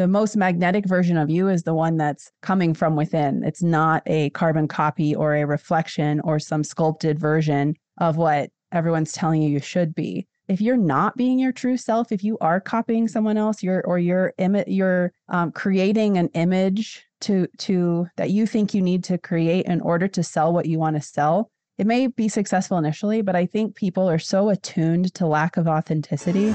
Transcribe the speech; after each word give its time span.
the 0.00 0.08
most 0.08 0.34
magnetic 0.34 0.86
version 0.86 1.18
of 1.18 1.28
you 1.28 1.48
is 1.48 1.64
the 1.64 1.74
one 1.74 1.98
that's 1.98 2.32
coming 2.40 2.72
from 2.72 2.96
within. 2.96 3.44
It's 3.44 3.62
not 3.62 4.02
a 4.06 4.30
carbon 4.30 4.66
copy 4.66 5.14
or 5.14 5.34
a 5.34 5.44
reflection 5.44 6.20
or 6.20 6.38
some 6.38 6.64
sculpted 6.64 7.18
version 7.18 7.76
of 7.98 8.16
what 8.16 8.48
everyone's 8.72 9.12
telling 9.12 9.42
you 9.42 9.50
you 9.50 9.60
should 9.60 9.94
be. 9.94 10.26
If 10.48 10.62
you're 10.62 10.78
not 10.78 11.18
being 11.18 11.38
your 11.38 11.52
true 11.52 11.76
self, 11.76 12.12
if 12.12 12.24
you 12.24 12.38
are 12.40 12.62
copying 12.62 13.08
someone 13.08 13.36
else, 13.36 13.62
you're 13.62 13.82
or 13.86 13.98
you're 13.98 14.32
imi- 14.38 14.64
you're 14.66 15.12
um, 15.28 15.52
creating 15.52 16.16
an 16.16 16.30
image 16.32 17.04
to 17.20 17.46
to 17.58 18.06
that 18.16 18.30
you 18.30 18.46
think 18.46 18.72
you 18.72 18.80
need 18.80 19.04
to 19.04 19.18
create 19.18 19.66
in 19.66 19.82
order 19.82 20.08
to 20.08 20.22
sell 20.22 20.50
what 20.50 20.64
you 20.64 20.78
want 20.78 20.96
to 20.96 21.02
sell. 21.02 21.50
It 21.76 21.86
may 21.86 22.06
be 22.06 22.28
successful 22.28 22.78
initially, 22.78 23.20
but 23.20 23.36
I 23.36 23.44
think 23.44 23.76
people 23.76 24.08
are 24.08 24.18
so 24.18 24.48
attuned 24.48 25.12
to 25.14 25.26
lack 25.26 25.58
of 25.58 25.68
authenticity 25.68 26.54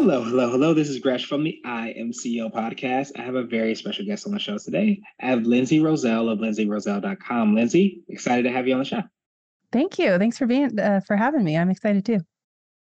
Hello, 0.00 0.22
hello, 0.22 0.48
hello. 0.48 0.74
This 0.74 0.88
is 0.88 1.00
Gresh 1.00 1.26
from 1.26 1.42
the 1.42 1.60
I 1.64 1.88
Am 1.88 2.12
CEO 2.12 2.54
podcast. 2.54 3.18
I 3.18 3.22
have 3.22 3.34
a 3.34 3.42
very 3.42 3.74
special 3.74 4.04
guest 4.04 4.28
on 4.28 4.32
the 4.32 4.38
show 4.38 4.56
today. 4.56 5.00
I 5.20 5.26
have 5.26 5.42
Lindsay 5.42 5.80
Roselle 5.80 6.28
of 6.28 6.38
lindsayroselle.com. 6.38 7.56
Lindsay, 7.56 8.04
excited 8.06 8.44
to 8.44 8.52
have 8.52 8.68
you 8.68 8.74
on 8.74 8.78
the 8.78 8.84
show. 8.84 9.02
Thank 9.72 9.98
you. 9.98 10.16
Thanks 10.16 10.38
for 10.38 10.46
being 10.46 10.78
uh, 10.78 11.00
for 11.04 11.16
having 11.16 11.42
me. 11.42 11.56
I'm 11.56 11.68
excited 11.68 12.04
too 12.04 12.20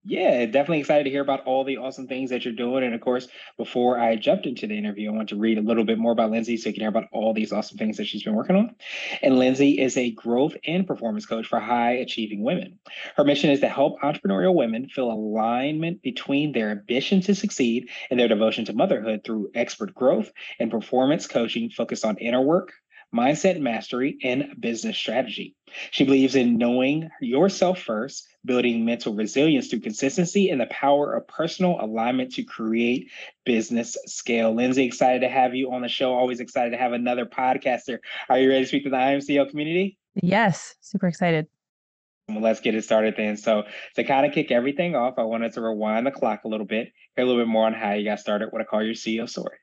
yeah, 0.06 0.46
definitely 0.46 0.80
excited 0.80 1.06
to 1.06 1.10
hear 1.10 1.22
about 1.22 1.46
all 1.46 1.64
the 1.64 1.78
awesome 1.78 2.08
things 2.08 2.30
that 2.30 2.46
you're 2.46 2.54
doing. 2.54 2.84
And 2.84 2.94
of 2.94 3.02
course, 3.02 3.28
before 3.58 4.00
I 4.00 4.16
jumped 4.16 4.46
into 4.46 4.68
the 4.68 4.78
interview, 4.78 5.10
I 5.10 5.16
want 5.16 5.30
to 5.30 5.36
read 5.36 5.58
a 5.58 5.62
little 5.62 5.84
bit 5.84 5.98
more 5.98 6.12
about 6.12 6.30
Lindsay 6.30 6.58
so 6.58 6.70
you 6.70 6.74
can 6.74 6.82
hear 6.82 6.90
about 6.90 7.10
all 7.12 7.34
these 7.34 7.52
awesome 7.52 7.80
things 7.80 7.98
that 7.98 8.06
she's 8.06 8.22
been 8.22 8.36
working 8.36 8.56
on. 8.56 8.76
And 9.24 9.40
Lindsay 9.40 9.82
is 9.82 9.98
a 9.98 10.12
growth 10.12 10.56
and 10.68 10.86
performance 10.86 11.26
coach 11.26 11.48
for 11.48 11.60
high 11.60 11.94
achieving 11.94 12.44
women. 12.44 12.78
Her 13.18 13.24
mission 13.24 13.50
is 13.50 13.62
to 13.62 13.68
help 13.68 14.00
entrepreneurial 14.02 14.54
women 14.54 14.90
feel 14.90 15.12
alignment 15.12 16.04
between 16.04 16.52
their 16.52 16.70
ambition 16.70 17.22
to 17.22 17.34
succeed 17.34 17.90
and 18.12 18.20
their 18.20 18.28
devotion 18.28 18.66
to 18.66 18.74
motherhood 18.74 19.22
through 19.24 19.50
expert 19.56 19.96
growth 19.96 20.32
and 20.60 20.70
performance 20.70 21.26
coaching 21.26 21.72
focused 21.72 22.06
on 22.06 22.18
inner 22.18 22.42
work, 22.42 22.74
mindset 23.16 23.60
mastery, 23.60 24.18
and 24.24 24.56
business 24.60 24.98
strategy. 24.98 25.56
She 25.92 26.04
believes 26.04 26.36
in 26.36 26.58
knowing 26.58 27.10
yourself 27.22 27.80
first, 27.80 28.28
building 28.44 28.86
mental 28.86 29.16
resilience 29.16 29.68
through 29.68 29.80
consistency, 29.80 30.50
and 30.50 30.60
the 30.60 30.68
power 30.68 31.14
of 31.14 31.28
personal 31.28 31.80
alignment 31.80 32.34
to 32.34 32.44
create 32.44 33.10
business 33.46 33.98
scale. 34.06 34.54
Lindsay, 34.54 34.86
excited 34.86 35.22
to 35.22 35.30
have 35.30 35.56
you 35.56 35.72
on 35.72 35.82
the 35.82 35.88
show. 35.88 36.14
Always 36.14 36.40
excited 36.40 36.72
to 36.72 36.78
have 36.78 36.94
another 36.94 37.26
podcaster. 37.26 38.00
Are 38.30 38.38
you 38.38 38.50
ready 38.50 38.64
to 38.64 38.68
speak 38.68 38.84
to 38.84 38.90
the 38.90 38.98
I 38.98 39.12
Am 39.12 39.20
CEO 39.20 39.50
community? 39.50 39.98
Yes, 40.22 40.76
super 40.82 41.08
excited. 41.08 41.48
Well, 42.28 42.42
let's 42.42 42.60
get 42.60 42.74
it 42.74 42.84
started 42.84 43.16
then. 43.18 43.38
So, 43.38 43.64
to 43.96 44.04
kind 44.04 44.26
of 44.26 44.34
kick 44.34 44.52
everything 44.52 44.96
off, 44.96 45.16
I 45.18 45.24
wanted 45.24 45.54
to 45.54 45.62
rewind 45.62 46.08
the 46.08 46.12
clock 46.12 46.44
a 46.44 46.48
little 46.48 46.66
bit, 46.66 46.92
hear 47.16 47.24
a 47.24 47.28
little 47.28 47.42
bit 47.42 47.48
more 47.48 47.68
on 47.68 47.74
how 47.74 47.94
you 47.94 48.04
got 48.04 48.20
started, 48.20 48.50
what 48.52 48.62
I 48.62 48.66
call 48.66 48.84
your 48.84 48.96
CEO 48.96 49.30
story. 49.30 49.58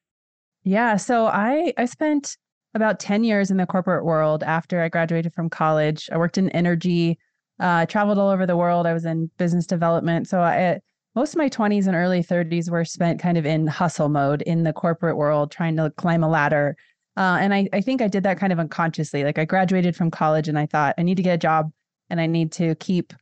Yeah, 0.62 0.96
so 0.96 1.26
I 1.26 1.72
I 1.76 1.86
spent 1.86 2.36
about 2.74 3.00
10 3.00 3.24
years 3.24 3.50
in 3.50 3.56
the 3.56 3.66
corporate 3.66 4.04
world 4.04 4.42
after 4.42 4.80
I 4.82 4.88
graduated 4.88 5.32
from 5.34 5.50
college. 5.50 6.08
I 6.12 6.16
worked 6.16 6.38
in 6.38 6.48
energy, 6.50 7.18
uh, 7.60 7.86
traveled 7.86 8.18
all 8.18 8.30
over 8.30 8.46
the 8.46 8.56
world. 8.56 8.86
I 8.86 8.92
was 8.92 9.04
in 9.04 9.30
business 9.38 9.66
development. 9.66 10.28
So 10.28 10.40
I, 10.40 10.80
most 11.14 11.34
of 11.34 11.38
my 11.38 11.48
20s 11.48 11.86
and 11.86 11.94
early 11.94 12.22
30s 12.22 12.70
were 12.70 12.84
spent 12.84 13.20
kind 13.20 13.36
of 13.36 13.44
in 13.44 13.66
hustle 13.66 14.08
mode 14.08 14.42
in 14.42 14.62
the 14.62 14.72
corporate 14.72 15.16
world, 15.16 15.50
trying 15.50 15.76
to 15.76 15.90
climb 15.96 16.24
a 16.24 16.28
ladder. 16.28 16.76
Uh, 17.16 17.38
and 17.40 17.52
I, 17.52 17.68
I 17.74 17.82
think 17.82 18.00
I 18.00 18.08
did 18.08 18.22
that 18.22 18.38
kind 18.38 18.52
of 18.52 18.58
unconsciously. 18.58 19.22
Like 19.22 19.38
I 19.38 19.44
graduated 19.44 19.94
from 19.94 20.10
college 20.10 20.48
and 20.48 20.58
I 20.58 20.64
thought, 20.64 20.94
I 20.96 21.02
need 21.02 21.16
to 21.18 21.22
get 21.22 21.34
a 21.34 21.38
job 21.38 21.70
and 22.08 22.20
I 22.20 22.26
need 22.26 22.52
to 22.52 22.74
keep 22.76 23.12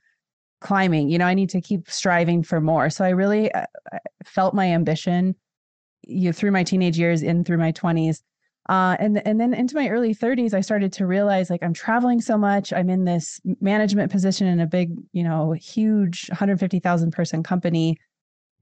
climbing. 0.61 1.09
You 1.09 1.19
know, 1.19 1.27
I 1.27 1.35
need 1.35 1.51
to 1.51 1.61
keep 1.61 1.91
striving 1.91 2.45
for 2.45 2.61
more. 2.61 2.91
So 2.91 3.05
I 3.05 3.11
really 3.11 3.53
uh, 3.53 3.67
felt 4.25 4.55
my 4.55 4.67
ambition 4.67 5.35
you 6.03 6.33
through 6.33 6.51
my 6.51 6.65
teenage 6.65 6.99
years 6.99 7.23
in 7.23 7.45
through 7.45 7.59
my 7.59 7.73
20s 7.73 8.23
uh, 8.71 8.97
and 9.01 9.21
and 9.27 9.41
then 9.41 9.53
into 9.53 9.75
my 9.75 9.89
early 9.89 10.15
30s, 10.15 10.55
I 10.55 10.61
started 10.61 10.93
to 10.93 11.05
realize 11.05 11.51
like 11.51 11.61
I'm 11.65 11.75
traveling 11.75 12.21
so 12.21 12.39
much. 12.39 12.73
I'm 12.73 12.89
in 12.89 13.05
this 13.05 13.41
management 13.61 14.13
position 14.13 14.47
in 14.47 14.61
a 14.61 14.67
big, 14.67 14.93
you 15.13 15.25
know, 15.25 15.51
huge 15.51 16.29
150,000 16.29 17.11
person 17.11 17.43
company, 17.43 17.99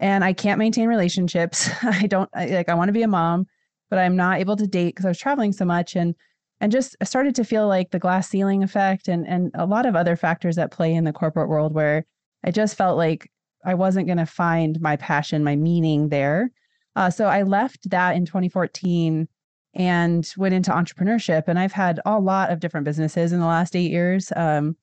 and 0.01 0.25
I 0.25 0.33
can't 0.33 0.59
maintain 0.59 0.89
relationships. 0.89 1.69
I 1.83 2.07
don't 2.07 2.31
I, 2.35 2.47
like. 2.47 2.71
I 2.71 2.75
want 2.75 2.89
to 2.89 2.95
be 2.95 3.03
a 3.03 3.09
mom, 3.09 3.49
but 3.91 3.99
I'm 3.99 4.17
not 4.17 4.41
able 4.41 4.57
to 4.57 4.67
date 4.67 4.95
because 4.95 5.05
I 5.05 5.11
was 5.11 5.19
traveling 5.19 5.53
so 5.53 5.67
much, 5.67 5.95
and 5.95 6.15
and 6.59 6.73
just 6.73 6.97
started 7.05 7.35
to 7.35 7.45
feel 7.45 7.69
like 7.69 7.91
the 7.91 7.99
glass 7.99 8.31
ceiling 8.31 8.63
effect, 8.63 9.09
and 9.09 9.29
and 9.29 9.51
a 9.53 9.67
lot 9.67 9.85
of 9.85 9.95
other 9.95 10.17
factors 10.17 10.57
that 10.57 10.71
play 10.71 10.95
in 10.95 11.05
the 11.05 11.13
corporate 11.13 11.51
world 11.51 11.75
where 11.75 12.07
I 12.45 12.51
just 12.51 12.77
felt 12.77 12.97
like 12.97 13.31
I 13.63 13.75
wasn't 13.75 14.07
going 14.07 14.17
to 14.17 14.25
find 14.25 14.81
my 14.81 14.97
passion, 14.97 15.45
my 15.45 15.57
meaning 15.57 16.09
there. 16.09 16.51
Uh, 16.97 17.11
so 17.11 17.27
I 17.27 17.43
left 17.43 17.91
that 17.91 18.17
in 18.17 18.25
2014 18.25 19.29
and 19.79 20.35
went 20.37 20.55
into 20.55 20.73
entrepreneurship. 20.73 21.45
And 21.47 21.59
I've 21.59 21.73
had 21.73 22.01
a 22.05 22.19
lot 22.19 22.51
of 22.51 22.61
different 22.61 22.85
businesses 22.85 23.33
in 23.33 23.41
the 23.41 23.47
last 23.47 23.77
eight 23.77 23.91
years. 23.91 24.33
Um, 24.37 24.77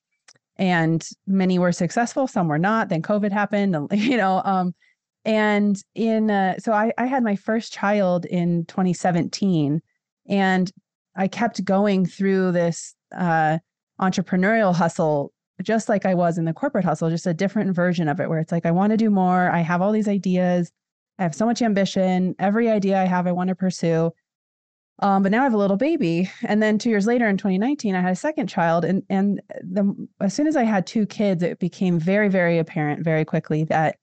and 0.57 1.07
many 1.27 1.59
were 1.59 1.73
successful, 1.73 2.27
some 2.27 2.47
were 2.47 2.57
not. 2.57 2.87
Then 2.87 3.01
COVID 3.01 3.31
happened, 3.31 3.75
you 3.91 4.15
know. 4.15 4.41
Um, 4.45 4.73
and 5.25 5.79
in 5.95 6.31
uh, 6.31 6.57
so 6.59 6.71
I, 6.71 6.93
I 6.97 7.07
had 7.07 7.23
my 7.23 7.35
first 7.35 7.73
child 7.73 8.25
in 8.25 8.65
2017, 8.65 9.81
and 10.29 10.71
I 11.15 11.27
kept 11.27 11.65
going 11.65 12.05
through 12.05 12.53
this 12.53 12.95
uh, 13.15 13.57
entrepreneurial 13.99 14.73
hustle 14.73 15.33
just 15.63 15.87
like 15.87 16.05
I 16.05 16.13
was 16.13 16.37
in 16.37 16.45
the 16.45 16.53
corporate 16.53 16.85
hustle, 16.85 17.09
just 17.09 17.27
a 17.27 17.33
different 17.33 17.73
version 17.73 18.09
of 18.09 18.19
it 18.19 18.29
where 18.29 18.39
it's 18.39 18.51
like, 18.51 18.65
I 18.65 18.71
want 18.71 18.91
to 18.91 18.97
do 18.97 19.09
more. 19.09 19.49
I 19.49 19.59
have 19.59 19.81
all 19.81 19.93
these 19.93 20.07
ideas. 20.07 20.69
I 21.17 21.23
have 21.23 21.33
so 21.33 21.45
much 21.45 21.61
ambition. 21.61 22.35
Every 22.39 22.69
idea 22.69 23.01
I 23.01 23.05
have, 23.05 23.25
I 23.25 23.31
want 23.31 23.47
to 23.47 23.55
pursue. 23.55 24.11
Um, 24.99 25.23
but 25.23 25.31
now 25.31 25.41
I 25.41 25.43
have 25.43 25.53
a 25.53 25.57
little 25.57 25.77
baby. 25.77 26.31
And 26.43 26.63
then 26.63 26.77
two 26.77 26.89
years 26.89 27.05
later 27.05 27.27
in 27.27 27.37
2019, 27.37 27.95
I 27.95 28.01
had 28.01 28.13
a 28.13 28.15
second 28.15 28.47
child. 28.47 28.85
And 28.85 29.03
and 29.09 29.41
the 29.61 29.93
as 30.21 30.33
soon 30.33 30.47
as 30.47 30.55
I 30.55 30.63
had 30.63 30.87
two 30.87 31.05
kids, 31.05 31.43
it 31.43 31.59
became 31.59 31.99
very, 31.99 32.29
very 32.29 32.57
apparent 32.57 33.03
very 33.03 33.25
quickly 33.25 33.65
that 33.65 33.97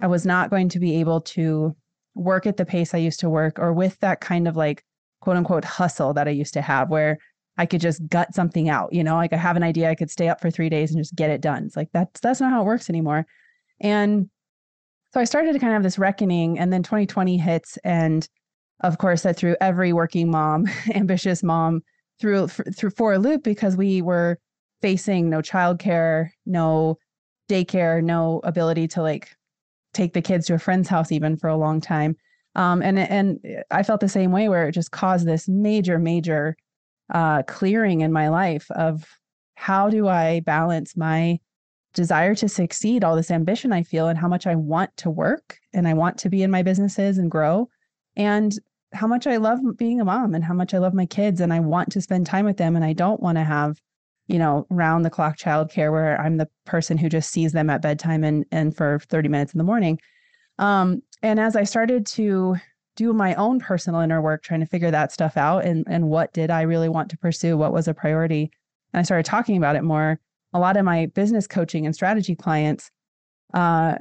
I 0.00 0.06
was 0.06 0.24
not 0.24 0.50
going 0.50 0.68
to 0.70 0.78
be 0.78 1.00
able 1.00 1.20
to 1.22 1.76
work 2.14 2.46
at 2.46 2.56
the 2.56 2.64
pace 2.64 2.94
I 2.94 2.98
used 2.98 3.20
to 3.20 3.30
work 3.30 3.58
or 3.58 3.72
with 3.72 3.98
that 4.00 4.20
kind 4.20 4.48
of 4.48 4.56
like 4.56 4.84
quote 5.20 5.36
unquote 5.36 5.64
hustle 5.64 6.14
that 6.14 6.28
I 6.28 6.32
used 6.32 6.54
to 6.54 6.62
have 6.62 6.88
where 6.88 7.18
I 7.58 7.66
could 7.66 7.80
just 7.80 8.08
gut 8.08 8.34
something 8.34 8.68
out, 8.68 8.92
you 8.92 9.02
know, 9.02 9.16
like 9.16 9.32
I 9.32 9.36
have 9.36 9.56
an 9.56 9.64
idea, 9.64 9.90
I 9.90 9.96
could 9.96 10.10
stay 10.10 10.28
up 10.28 10.40
for 10.40 10.50
three 10.50 10.68
days 10.68 10.92
and 10.92 11.00
just 11.00 11.16
get 11.16 11.30
it 11.30 11.40
done. 11.40 11.64
It's 11.64 11.76
like 11.76 11.88
that's 11.92 12.20
that's 12.20 12.40
not 12.40 12.52
how 12.52 12.62
it 12.62 12.66
works 12.66 12.88
anymore. 12.88 13.26
And 13.80 14.30
so 15.12 15.20
I 15.20 15.24
started 15.24 15.52
to 15.52 15.58
kind 15.58 15.72
of 15.72 15.74
have 15.74 15.82
this 15.82 15.98
reckoning, 15.98 16.58
and 16.58 16.72
then 16.72 16.82
2020 16.82 17.36
hits, 17.38 17.78
and 17.78 18.28
of 18.80 18.98
course, 18.98 19.22
that 19.22 19.36
threw 19.36 19.56
every 19.60 19.92
working 19.92 20.30
mom, 20.30 20.66
ambitious 20.94 21.42
mom 21.42 21.82
through 22.20 22.48
through 22.48 22.90
for 22.90 23.12
a 23.12 23.18
loop 23.18 23.42
because 23.42 23.76
we 23.76 24.02
were 24.02 24.38
facing 24.80 25.28
no 25.28 25.40
childcare, 25.40 26.30
no 26.46 26.98
daycare, 27.48 28.02
no 28.02 28.40
ability 28.44 28.88
to 28.88 29.02
like 29.02 29.34
take 29.94 30.12
the 30.12 30.22
kids 30.22 30.46
to 30.46 30.54
a 30.54 30.58
friend's 30.58 30.88
house 30.88 31.10
even 31.10 31.36
for 31.36 31.48
a 31.48 31.56
long 31.56 31.80
time. 31.80 32.16
Um, 32.54 32.82
and 32.82 32.98
and 32.98 33.64
I 33.70 33.82
felt 33.82 34.00
the 34.00 34.08
same 34.08 34.32
way 34.32 34.48
where 34.48 34.68
it 34.68 34.72
just 34.72 34.90
caused 34.90 35.26
this 35.26 35.48
major 35.48 35.98
major 35.98 36.56
uh, 37.12 37.42
clearing 37.44 38.00
in 38.02 38.12
my 38.12 38.28
life 38.28 38.70
of 38.72 39.06
how 39.54 39.90
do 39.90 40.08
I 40.08 40.40
balance 40.40 40.96
my 40.96 41.40
desire 41.94 42.34
to 42.36 42.48
succeed, 42.48 43.02
all 43.02 43.16
this 43.16 43.30
ambition 43.30 43.72
I 43.72 43.82
feel, 43.82 44.08
and 44.08 44.18
how 44.18 44.28
much 44.28 44.46
I 44.46 44.54
want 44.54 44.96
to 44.98 45.10
work 45.10 45.58
and 45.72 45.88
I 45.88 45.94
want 45.94 46.18
to 46.18 46.28
be 46.28 46.42
in 46.42 46.50
my 46.50 46.62
businesses 46.62 47.18
and 47.18 47.30
grow, 47.30 47.68
and 48.16 48.52
how 48.92 49.06
much 49.06 49.26
I 49.26 49.36
love 49.36 49.60
being 49.76 50.00
a 50.00 50.04
mom 50.04 50.34
and 50.34 50.42
how 50.42 50.54
much 50.54 50.72
I 50.74 50.78
love 50.78 50.94
my 50.94 51.06
kids 51.06 51.40
and 51.40 51.52
I 51.52 51.60
want 51.60 51.92
to 51.92 52.00
spend 52.00 52.26
time 52.26 52.44
with 52.44 52.56
them 52.56 52.74
and 52.74 52.84
I 52.84 52.92
don't 52.92 53.20
want 53.20 53.36
to 53.36 53.44
have, 53.44 53.80
you 54.26 54.38
know, 54.38 54.66
round 54.70 55.04
the 55.04 55.10
clock 55.10 55.36
childcare 55.36 55.92
where 55.92 56.20
I'm 56.20 56.36
the 56.38 56.48
person 56.64 56.96
who 56.96 57.08
just 57.08 57.30
sees 57.30 57.52
them 57.52 57.70
at 57.70 57.82
bedtime 57.82 58.24
and 58.24 58.44
and 58.50 58.74
for 58.74 58.98
30 59.08 59.28
minutes 59.28 59.52
in 59.52 59.58
the 59.58 59.64
morning. 59.64 59.98
Um, 60.58 61.02
and 61.22 61.38
as 61.38 61.54
I 61.54 61.64
started 61.64 62.06
to 62.06 62.56
do 62.96 63.12
my 63.12 63.34
own 63.34 63.60
personal 63.60 64.00
inner 64.00 64.20
work 64.20 64.42
trying 64.42 64.60
to 64.60 64.66
figure 64.66 64.90
that 64.90 65.12
stuff 65.12 65.36
out 65.36 65.64
and 65.64 65.84
and 65.88 66.08
what 66.08 66.32
did 66.32 66.50
I 66.50 66.62
really 66.62 66.88
want 66.88 67.10
to 67.10 67.18
pursue, 67.18 67.56
what 67.56 67.72
was 67.72 67.88
a 67.88 67.94
priority, 67.94 68.50
and 68.92 69.00
I 69.00 69.02
started 69.02 69.26
talking 69.26 69.56
about 69.56 69.76
it 69.76 69.84
more, 69.84 70.18
a 70.54 70.58
lot 70.58 70.76
of 70.76 70.84
my 70.84 71.06
business 71.06 71.46
coaching 71.46 71.84
and 71.84 71.94
strategy 71.94 72.34
clients 72.34 72.90
uh 73.54 73.96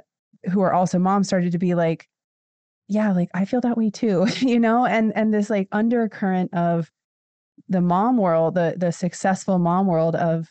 who 0.51 0.62
are 0.62 0.74
also 0.74 0.98
moms 0.98 1.28
started 1.28 1.51
to 1.51 1.57
be 1.57 1.75
like 1.75 2.07
yeah, 2.88 3.12
like 3.12 3.30
I 3.34 3.45
feel 3.45 3.62
that 3.62 3.78
way 3.78 3.89
too, 3.89 4.28
you 4.39 4.60
know, 4.60 4.86
and 4.86 5.12
and 5.16 5.34
this 5.34 5.50
like 5.50 5.68
undercurrent 5.72 6.54
of 6.54 6.92
the 7.69 7.81
mom 7.81 8.18
world, 8.18 8.56
the 8.56 8.75
the 8.78 8.92
successful 8.92 9.60
mom 9.60 9.88
world 9.88 10.16
of 10.16 10.48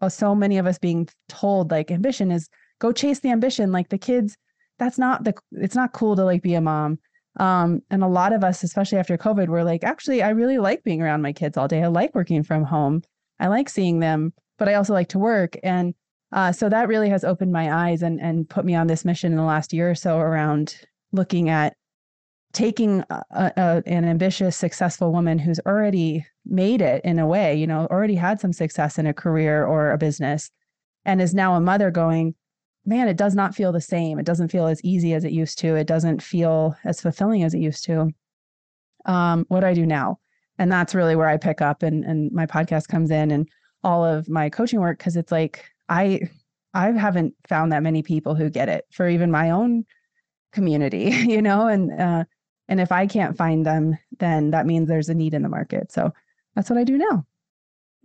uh, 0.00 0.08
so 0.08 0.34
many 0.34 0.58
of 0.58 0.66
us 0.66 0.78
being 0.78 1.08
told 1.28 1.70
like 1.70 1.90
ambition 1.90 2.30
is 2.30 2.48
go 2.78 2.92
chase 2.92 3.20
the 3.20 3.30
ambition 3.30 3.72
like 3.72 3.88
the 3.88 3.98
kids 3.98 4.36
that's 4.78 4.98
not 4.98 5.24
the 5.24 5.34
it's 5.52 5.74
not 5.74 5.92
cool 5.92 6.16
to 6.16 6.24
like 6.24 6.42
be 6.42 6.54
a 6.54 6.60
mom. 6.60 6.98
Um, 7.36 7.82
and 7.90 8.02
a 8.02 8.08
lot 8.08 8.32
of 8.32 8.42
us 8.42 8.62
especially 8.64 8.98
after 8.98 9.16
covid 9.16 9.48
we're 9.48 9.62
like 9.62 9.84
actually 9.84 10.22
i 10.22 10.30
really 10.30 10.58
like 10.58 10.82
being 10.82 11.02
around 11.02 11.22
my 11.22 11.32
kids 11.32 11.56
all 11.56 11.68
day. 11.68 11.82
I 11.82 11.88
like 11.88 12.14
working 12.14 12.42
from 12.42 12.64
home. 12.64 13.02
I 13.38 13.48
like 13.48 13.68
seeing 13.68 14.00
them 14.00 14.32
but 14.58 14.68
i 14.68 14.74
also 14.74 14.92
like 14.92 15.08
to 15.08 15.18
work. 15.18 15.56
And 15.62 15.94
uh, 16.30 16.52
so 16.52 16.68
that 16.68 16.88
really 16.88 17.08
has 17.08 17.24
opened 17.24 17.52
my 17.52 17.88
eyes 17.88 18.02
and 18.02 18.20
and 18.20 18.48
put 18.48 18.64
me 18.64 18.74
on 18.74 18.86
this 18.86 19.04
mission 19.04 19.32
in 19.32 19.38
the 19.38 19.44
last 19.44 19.72
year 19.72 19.90
or 19.90 19.94
so 19.94 20.18
around 20.18 20.76
looking 21.12 21.48
at 21.48 21.74
taking 22.52 23.04
a, 23.10 23.22
a, 23.30 23.82
an 23.86 24.04
ambitious 24.04 24.56
successful 24.56 25.12
woman 25.12 25.38
who's 25.38 25.60
already 25.66 26.24
made 26.46 26.80
it 26.80 27.04
in 27.04 27.18
a 27.18 27.26
way 27.26 27.54
you 27.54 27.66
know 27.66 27.86
already 27.90 28.14
had 28.14 28.40
some 28.40 28.52
success 28.52 28.98
in 28.98 29.06
a 29.06 29.14
career 29.14 29.66
or 29.66 29.90
a 29.90 29.98
business 29.98 30.50
and 31.04 31.20
is 31.20 31.34
now 31.34 31.54
a 31.54 31.60
mother 31.60 31.90
going 31.90 32.34
man, 32.88 33.06
it 33.06 33.18
does 33.18 33.34
not 33.34 33.54
feel 33.54 33.70
the 33.70 33.80
same. 33.80 34.18
It 34.18 34.24
doesn't 34.24 34.50
feel 34.50 34.66
as 34.66 34.82
easy 34.82 35.12
as 35.12 35.24
it 35.24 35.32
used 35.32 35.58
to. 35.58 35.76
It 35.76 35.86
doesn't 35.86 36.22
feel 36.22 36.74
as 36.84 37.00
fulfilling 37.00 37.42
as 37.42 37.52
it 37.52 37.60
used 37.60 37.84
to. 37.84 38.10
Um, 39.04 39.44
what 39.48 39.60
do 39.60 39.66
I 39.66 39.74
do 39.74 39.86
now? 39.86 40.18
And 40.58 40.72
that's 40.72 40.94
really 40.94 41.14
where 41.14 41.28
I 41.28 41.36
pick 41.36 41.60
up 41.60 41.82
and 41.82 42.04
and 42.04 42.32
my 42.32 42.46
podcast 42.46 42.88
comes 42.88 43.10
in 43.10 43.30
and 43.30 43.48
all 43.84 44.04
of 44.04 44.28
my 44.28 44.50
coaching 44.50 44.80
work 44.80 44.98
because 44.98 45.16
it's 45.16 45.30
like 45.30 45.64
I 45.88 46.22
I 46.74 46.90
haven't 46.92 47.34
found 47.46 47.72
that 47.72 47.82
many 47.82 48.02
people 48.02 48.34
who 48.34 48.50
get 48.50 48.68
it 48.68 48.86
for 48.90 49.08
even 49.08 49.30
my 49.30 49.50
own 49.50 49.84
community, 50.52 51.10
you 51.28 51.42
know, 51.42 51.66
and 51.66 51.92
uh, 51.92 52.24
and 52.68 52.80
if 52.80 52.92
I 52.92 53.06
can't 53.06 53.36
find 53.36 53.64
them, 53.64 53.98
then 54.18 54.50
that 54.50 54.66
means 54.66 54.88
there's 54.88 55.08
a 55.08 55.14
need 55.14 55.34
in 55.34 55.42
the 55.42 55.48
market. 55.48 55.90
So 55.90 56.12
that's 56.54 56.68
what 56.68 56.78
I 56.78 56.84
do 56.84 56.98
now. 56.98 57.24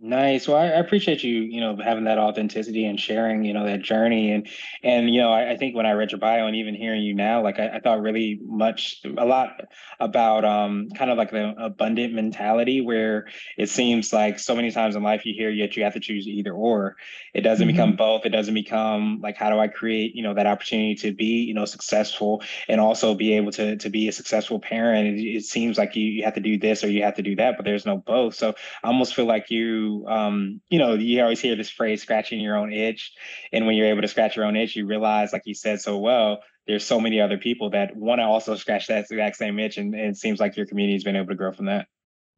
Nice. 0.06 0.46
Well, 0.46 0.58
I, 0.58 0.64
I 0.64 0.80
appreciate 0.80 1.24
you, 1.24 1.40
you 1.40 1.62
know, 1.62 1.78
having 1.82 2.04
that 2.04 2.18
authenticity 2.18 2.84
and 2.84 3.00
sharing, 3.00 3.42
you 3.42 3.54
know, 3.54 3.64
that 3.64 3.80
journey. 3.80 4.32
And, 4.32 4.46
and, 4.82 5.08
you 5.08 5.18
know, 5.22 5.32
I, 5.32 5.52
I 5.52 5.56
think 5.56 5.74
when 5.74 5.86
I 5.86 5.92
read 5.92 6.12
your 6.12 6.18
bio 6.18 6.46
and 6.46 6.54
even 6.56 6.74
hearing 6.74 7.00
you 7.00 7.14
now, 7.14 7.42
like 7.42 7.58
I, 7.58 7.76
I 7.76 7.80
thought 7.80 8.02
really 8.02 8.38
much, 8.44 9.00
a 9.16 9.24
lot 9.24 9.62
about 9.98 10.44
um, 10.44 10.90
kind 10.90 11.10
of 11.10 11.16
like 11.16 11.30
the 11.30 11.54
abundant 11.56 12.12
mentality 12.12 12.82
where 12.82 13.28
it 13.56 13.70
seems 13.70 14.12
like 14.12 14.38
so 14.38 14.54
many 14.54 14.70
times 14.70 14.94
in 14.94 15.02
life 15.02 15.24
you 15.24 15.32
hear, 15.32 15.48
yet 15.48 15.74
you 15.74 15.84
have 15.84 15.94
to 15.94 16.00
choose 16.00 16.28
either 16.28 16.52
or. 16.52 16.96
It 17.32 17.40
doesn't 17.40 17.66
mm-hmm. 17.66 17.74
become 17.74 17.96
both. 17.96 18.26
It 18.26 18.28
doesn't 18.28 18.52
become 18.52 19.20
like, 19.22 19.38
how 19.38 19.48
do 19.48 19.58
I 19.58 19.68
create, 19.68 20.14
you 20.14 20.22
know, 20.22 20.34
that 20.34 20.46
opportunity 20.46 20.96
to 20.96 21.14
be, 21.14 21.44
you 21.44 21.54
know, 21.54 21.64
successful 21.64 22.42
and 22.68 22.78
also 22.78 23.14
be 23.14 23.38
able 23.38 23.52
to, 23.52 23.76
to 23.76 23.88
be 23.88 24.08
a 24.08 24.12
successful 24.12 24.60
parent. 24.60 25.18
It, 25.18 25.22
it 25.22 25.44
seems 25.44 25.78
like 25.78 25.96
you, 25.96 26.04
you 26.04 26.24
have 26.24 26.34
to 26.34 26.40
do 26.40 26.58
this 26.58 26.84
or 26.84 26.90
you 26.90 27.04
have 27.04 27.14
to 27.14 27.22
do 27.22 27.36
that, 27.36 27.56
but 27.56 27.64
there's 27.64 27.86
no 27.86 27.96
both. 27.96 28.34
So 28.34 28.52
I 28.82 28.88
almost 28.88 29.14
feel 29.14 29.24
like 29.24 29.50
you, 29.50 29.93
um, 30.06 30.60
you 30.70 30.78
know, 30.78 30.94
you 30.94 31.22
always 31.22 31.40
hear 31.40 31.56
this 31.56 31.70
phrase, 31.70 32.02
scratching 32.02 32.40
your 32.40 32.56
own 32.56 32.72
itch. 32.72 33.12
And 33.52 33.66
when 33.66 33.76
you're 33.76 33.88
able 33.88 34.02
to 34.02 34.08
scratch 34.08 34.36
your 34.36 34.44
own 34.44 34.56
itch, 34.56 34.76
you 34.76 34.86
realize, 34.86 35.32
like 35.32 35.42
you 35.44 35.54
said 35.54 35.80
so 35.80 35.98
well, 35.98 36.40
there's 36.66 36.84
so 36.84 36.98
many 36.98 37.20
other 37.20 37.38
people 37.38 37.70
that 37.70 37.94
want 37.96 38.20
to 38.20 38.24
also 38.24 38.56
scratch 38.56 38.86
that 38.88 39.06
exact 39.10 39.36
same 39.36 39.58
itch. 39.58 39.76
And, 39.76 39.94
and 39.94 40.10
it 40.10 40.16
seems 40.16 40.40
like 40.40 40.56
your 40.56 40.66
community 40.66 40.94
has 40.94 41.04
been 41.04 41.16
able 41.16 41.28
to 41.28 41.34
grow 41.34 41.52
from 41.52 41.66
that. 41.66 41.86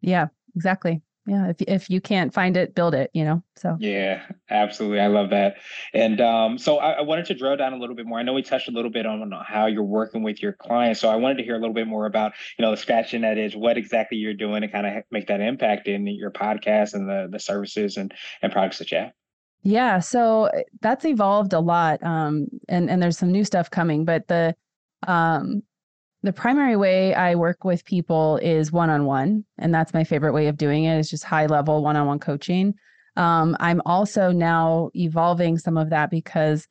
Yeah, 0.00 0.26
exactly 0.54 1.02
yeah 1.26 1.48
if, 1.48 1.56
if 1.62 1.90
you 1.90 2.00
can't 2.00 2.32
find 2.32 2.56
it 2.56 2.74
build 2.74 2.94
it 2.94 3.10
you 3.12 3.24
know 3.24 3.42
so. 3.56 3.76
Yeah 3.80 4.22
absolutely 4.50 5.00
i 5.00 5.06
love 5.06 5.30
that. 5.30 5.56
And 5.92 6.20
um, 6.20 6.58
so 6.58 6.78
I, 6.78 6.92
I, 6.92 7.00
wanted 7.02 7.26
to 7.26 7.34
drill 7.34 7.56
down 7.56 7.72
a 7.72 7.78
little 7.78 7.96
bit 7.96 8.06
more. 8.06 8.18
I 8.18 8.22
know 8.22 8.34
we 8.34 8.42
touched 8.42 8.68
a 8.68 8.70
little 8.70 8.90
bit 8.90 9.06
on 9.06 9.32
how 9.46 9.66
you're 9.66 9.82
working 9.82 10.22
with 10.22 10.42
your 10.42 10.52
clients 10.52 11.00
so 11.00 11.08
i 11.08 11.16
wanted 11.16 11.38
to 11.38 11.44
hear 11.44 11.54
a 11.54 11.58
little 11.58 11.74
bit 11.74 11.86
more 11.86 12.06
about 12.06 12.32
you 12.58 12.64
know 12.64 12.70
the 12.70 12.76
scratching 12.76 13.22
that 13.22 13.38
is 13.38 13.56
what 13.56 13.76
exactly 13.76 14.18
you're 14.18 14.34
doing 14.34 14.62
to 14.62 14.68
kind 14.68 14.86
of 14.86 15.02
make 15.10 15.26
that 15.26 15.40
impact 15.40 15.88
in 15.88 16.06
your 16.06 16.30
podcast 16.30 16.94
and 16.94 17.08
the 17.08 17.28
the 17.30 17.38
services 17.38 17.96
and 17.96 18.14
and 18.42 18.52
products 18.52 18.78
that 18.78 18.90
you 18.90 18.98
have. 18.98 19.12
Yeah 19.62 19.98
so 19.98 20.50
that's 20.80 21.04
evolved 21.04 21.52
a 21.52 21.60
lot 21.60 22.02
um, 22.02 22.46
and 22.68 22.88
and 22.88 23.02
there's 23.02 23.18
some 23.18 23.32
new 23.32 23.44
stuff 23.44 23.70
coming 23.70 24.04
but 24.04 24.28
the 24.28 24.54
um 25.06 25.62
the 26.26 26.32
primary 26.32 26.76
way 26.76 27.14
I 27.14 27.34
work 27.36 27.64
with 27.64 27.84
people 27.84 28.38
is 28.38 28.72
one 28.72 28.90
on 28.90 29.04
one, 29.06 29.44
and 29.58 29.72
that's 29.72 29.94
my 29.94 30.04
favorite 30.04 30.32
way 30.32 30.48
of 30.48 30.56
doing 30.56 30.84
it. 30.84 30.98
Is 30.98 31.08
just 31.08 31.24
high 31.24 31.46
level 31.46 31.82
one 31.82 31.96
on 31.96 32.06
one 32.06 32.18
coaching. 32.18 32.74
Um, 33.16 33.56
I'm 33.60 33.80
also 33.86 34.30
now 34.32 34.90
evolving 34.94 35.56
some 35.56 35.78
of 35.78 35.90
that 35.90 36.10
because 36.10 36.66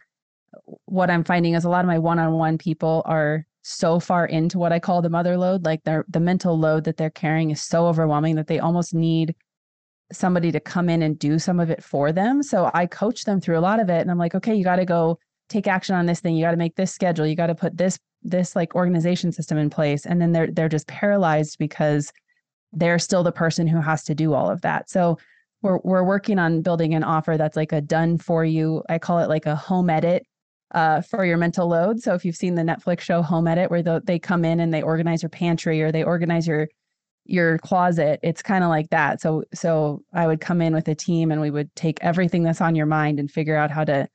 what 0.85 1.09
I'm 1.09 1.23
finding 1.23 1.53
is 1.53 1.63
a 1.63 1.69
lot 1.69 1.83
of 1.83 1.87
my 1.87 1.99
one 1.99 2.19
on 2.19 2.33
one 2.33 2.57
people 2.57 3.01
are 3.05 3.45
so 3.63 3.99
far 3.99 4.25
into 4.25 4.59
what 4.59 4.71
I 4.71 4.79
call 4.79 5.01
the 5.01 5.09
mother 5.09 5.37
load, 5.37 5.65
like 5.65 5.83
the 5.83 6.19
mental 6.19 6.57
load 6.57 6.83
that 6.83 6.97
they're 6.97 7.09
carrying 7.09 7.49
is 7.49 7.61
so 7.61 7.87
overwhelming 7.87 8.35
that 8.35 8.47
they 8.47 8.59
almost 8.59 8.93
need 8.93 9.35
somebody 10.11 10.51
to 10.51 10.59
come 10.59 10.87
in 10.87 11.01
and 11.01 11.17
do 11.17 11.39
some 11.39 11.59
of 11.59 11.71
it 11.71 11.83
for 11.83 12.11
them. 12.11 12.43
So 12.43 12.69
I 12.75 12.85
coach 12.85 13.23
them 13.23 13.41
through 13.41 13.57
a 13.57 13.59
lot 13.59 13.79
of 13.79 13.89
it, 13.89 14.01
and 14.01 14.11
I'm 14.11 14.19
like, 14.19 14.35
okay, 14.35 14.53
you 14.53 14.63
got 14.63 14.75
to 14.75 14.85
go 14.85 15.17
take 15.49 15.67
action 15.67 15.95
on 15.95 16.05
this 16.05 16.19
thing. 16.19 16.35
You 16.35 16.45
got 16.45 16.51
to 16.51 16.57
make 16.57 16.75
this 16.75 16.93
schedule. 16.93 17.27
You 17.27 17.35
got 17.35 17.47
to 17.47 17.55
put 17.55 17.77
this 17.77 17.99
this 18.23 18.55
like 18.55 18.75
organization 18.75 19.31
system 19.31 19.57
in 19.57 19.69
place. 19.69 20.05
And 20.05 20.21
then 20.21 20.31
they're 20.31 20.51
they're 20.51 20.69
just 20.69 20.87
paralyzed 20.87 21.57
because 21.59 22.11
they're 22.73 22.99
still 22.99 23.23
the 23.23 23.31
person 23.31 23.67
who 23.67 23.79
has 23.79 24.03
to 24.05 24.15
do 24.15 24.33
all 24.33 24.49
of 24.49 24.61
that. 24.61 24.89
So 24.89 25.17
we're 25.61 25.79
we're 25.83 26.03
working 26.03 26.39
on 26.39 26.61
building 26.61 26.93
an 26.93 27.03
offer 27.03 27.37
that's 27.37 27.55
like 27.55 27.71
a 27.71 27.81
done 27.81 28.17
for 28.17 28.43
you. 28.43 28.83
I 28.89 28.99
call 28.99 29.19
it 29.19 29.29
like 29.29 29.45
a 29.45 29.55
home 29.55 29.89
edit 29.89 30.23
uh, 30.73 31.01
for 31.01 31.25
your 31.25 31.37
mental 31.37 31.67
load. 31.67 32.01
So 32.01 32.13
if 32.13 32.25
you've 32.25 32.35
seen 32.35 32.55
the 32.55 32.63
netflix 32.63 33.01
show 33.01 33.21
home 33.21 33.47
edit 33.47 33.69
where 33.71 33.83
the, 33.83 34.01
they 34.03 34.19
come 34.19 34.43
in 34.43 34.59
and 34.59 34.73
they 34.73 34.81
organize 34.81 35.21
your 35.21 35.29
pantry 35.29 35.81
or 35.81 35.91
they 35.91 36.03
organize 36.03 36.47
your 36.47 36.67
your 37.27 37.57
closet 37.59 38.19
it's 38.21 38.43
kind 38.43 38.63
of 38.63 38.69
like 38.69 38.89
that. 38.89 39.21
So 39.21 39.43
so 39.53 40.01
i 40.13 40.27
would 40.27 40.41
come 40.41 40.61
in 40.61 40.73
with 40.73 40.87
a 40.87 40.95
team 40.95 41.31
and 41.31 41.41
we 41.41 41.51
would 41.51 41.73
take 41.75 41.99
everything 42.01 42.43
that's 42.43 42.61
on 42.61 42.75
your 42.75 42.85
mind 42.87 43.19
and 43.19 43.31
figure 43.31 43.55
out 43.55 43.71
how 43.71 43.83
to 43.83 44.07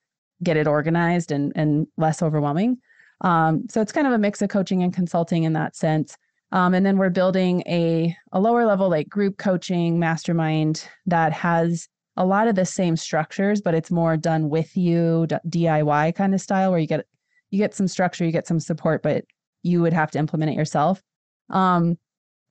get 0.42 0.56
it 0.56 0.66
organized 0.66 1.30
and 1.32 1.52
and 1.54 1.86
less 1.96 2.22
overwhelming 2.22 2.78
um, 3.22 3.66
so 3.68 3.80
it's 3.80 3.92
kind 3.92 4.06
of 4.06 4.12
a 4.12 4.18
mix 4.18 4.40
of 4.42 4.48
coaching 4.48 4.82
and 4.82 4.94
consulting 4.94 5.44
in 5.44 5.52
that 5.52 5.76
sense. 5.76 6.16
Um, 6.52 6.74
and 6.74 6.84
then 6.84 6.96
we're 6.96 7.10
building 7.10 7.62
a, 7.66 8.16
a 8.32 8.40
lower 8.40 8.66
level, 8.66 8.88
like 8.88 9.08
group 9.08 9.38
coaching 9.38 9.98
mastermind 9.98 10.88
that 11.06 11.32
has 11.32 11.88
a 12.16 12.24
lot 12.24 12.48
of 12.48 12.56
the 12.56 12.64
same 12.64 12.96
structures, 12.96 13.60
but 13.60 13.74
it's 13.74 13.90
more 13.90 14.16
done 14.16 14.48
with 14.48 14.76
you, 14.76 15.26
DIY 15.48 16.14
kind 16.14 16.34
of 16.34 16.40
style, 16.40 16.70
where 16.70 16.80
you 16.80 16.86
get 16.86 17.06
you 17.50 17.58
get 17.58 17.74
some 17.74 17.88
structure, 17.88 18.24
you 18.24 18.32
get 18.32 18.46
some 18.46 18.60
support, 18.60 19.02
but 19.02 19.24
you 19.62 19.80
would 19.80 19.92
have 19.92 20.10
to 20.12 20.18
implement 20.18 20.52
it 20.52 20.56
yourself. 20.56 21.02
Um, 21.50 21.98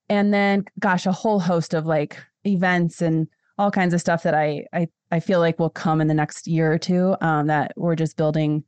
and 0.09 0.33
then, 0.33 0.65
gosh, 0.80 1.06
a 1.06 1.12
whole 1.12 1.39
host 1.39 1.74
of 1.74 1.86
like 1.86 2.18
events 2.45 3.01
and 3.01 3.27
all 3.60 3.70
kinds 3.70 3.94
of 3.94 4.00
stuff 4.00 4.24
that 4.24 4.34
I 4.34 4.66
I 4.74 4.88
I 5.12 5.20
feel 5.20 5.39
like 5.39 5.60
will 5.60 5.70
come 5.70 6.00
in 6.00 6.08
the 6.08 6.13
next 6.13 6.48
year 6.48 6.72
or 6.72 6.80
two. 6.80 7.16
Um, 7.22 7.48
that 7.48 7.74
we're 7.75 7.96
just 7.96 8.16
building 8.16 8.63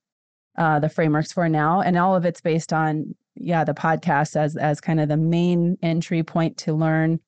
uh, 0.58 0.80
the 0.80 0.90
frameworks 0.90 1.32
for 1.32 1.48
now, 1.48 1.80
and 1.82 1.98
all 1.98 2.16
of 2.16 2.26
it's 2.26 2.42
based 2.42 2.74
on 2.74 3.16
yeah 3.36 3.64
the 3.64 3.74
podcast 3.74 4.36
as 4.36 4.58
as 4.58 4.82
kind 4.82 5.00
of 5.00 5.08
the 5.08 5.18
main 5.18 5.78
entry 5.82 6.22
point 6.24 6.58
to 6.58 6.74
learn 6.74 7.20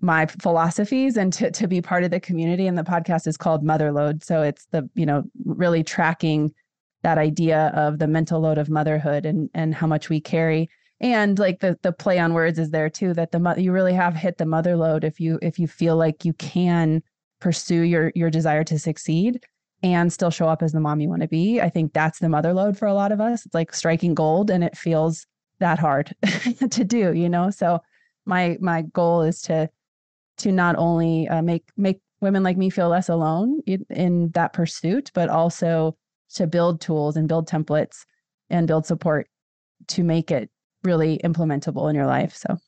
my 0.00 0.24
philosophies 0.26 1.18
and 1.18 1.34
to 1.34 1.50
to 1.50 1.68
be 1.68 1.82
part 1.82 2.02
of 2.02 2.10
the 2.10 2.18
community. 2.18 2.66
And 2.66 2.78
the 2.78 2.82
podcast 2.82 3.26
is 3.26 3.36
called 3.36 3.62
Motherload, 3.62 4.24
so 4.24 4.40
it's 4.42 4.64
the 4.72 4.88
you 4.94 5.04
know 5.04 5.24
really 5.44 5.84
tracking 5.84 6.52
that 7.02 7.18
idea 7.18 7.70
of 7.74 7.98
the 7.98 8.08
mental 8.08 8.40
load 8.40 8.56
of 8.56 8.70
motherhood 8.70 9.26
and 9.26 9.50
and 9.52 9.74
how 9.74 9.86
much 9.86 10.08
we 10.08 10.18
carry 10.18 10.70
and 11.00 11.38
like 11.38 11.60
the 11.60 11.78
the 11.82 11.92
play 11.92 12.18
on 12.18 12.34
words 12.34 12.58
is 12.58 12.70
there 12.70 12.88
too 12.88 13.12
that 13.14 13.32
the 13.32 13.54
you 13.58 13.72
really 13.72 13.92
have 13.92 14.14
hit 14.14 14.38
the 14.38 14.46
mother 14.46 14.76
load 14.76 15.04
if 15.04 15.20
you 15.20 15.38
if 15.42 15.58
you 15.58 15.66
feel 15.66 15.96
like 15.96 16.24
you 16.24 16.32
can 16.34 17.02
pursue 17.40 17.82
your 17.82 18.12
your 18.14 18.30
desire 18.30 18.64
to 18.64 18.78
succeed 18.78 19.40
and 19.82 20.12
still 20.12 20.30
show 20.30 20.48
up 20.48 20.62
as 20.62 20.72
the 20.72 20.80
mom 20.80 21.00
you 21.00 21.08
want 21.08 21.22
to 21.22 21.28
be. 21.28 21.60
I 21.60 21.68
think 21.68 21.92
that's 21.92 22.18
the 22.18 22.28
mother 22.28 22.52
load 22.52 22.78
for 22.78 22.86
a 22.86 22.94
lot 22.94 23.12
of 23.12 23.20
us. 23.20 23.44
It's 23.44 23.54
like 23.54 23.74
striking 23.74 24.14
gold 24.14 24.50
and 24.50 24.64
it 24.64 24.76
feels 24.76 25.26
that 25.58 25.78
hard 25.78 26.14
to 26.70 26.84
do, 26.84 27.12
you 27.12 27.28
know? 27.28 27.50
So 27.50 27.80
my 28.24 28.56
my 28.60 28.82
goal 28.82 29.22
is 29.22 29.40
to 29.42 29.68
to 30.38 30.52
not 30.52 30.76
only 30.76 31.28
uh, 31.28 31.42
make 31.42 31.64
make 31.76 32.00
women 32.20 32.42
like 32.42 32.56
me 32.56 32.70
feel 32.70 32.88
less 32.88 33.08
alone 33.08 33.60
in, 33.66 33.84
in 33.90 34.30
that 34.30 34.52
pursuit, 34.52 35.10
but 35.14 35.28
also 35.28 35.96
to 36.34 36.46
build 36.46 36.80
tools 36.80 37.16
and 37.16 37.28
build 37.28 37.48
templates 37.48 38.04
and 38.50 38.66
build 38.66 38.86
support 38.86 39.28
to 39.88 40.02
make 40.02 40.30
it 40.30 40.50
really 40.84 41.20
implementable 41.24 41.88
in 41.88 41.96
your 41.96 42.06
life. 42.06 42.34
So, 42.34 42.58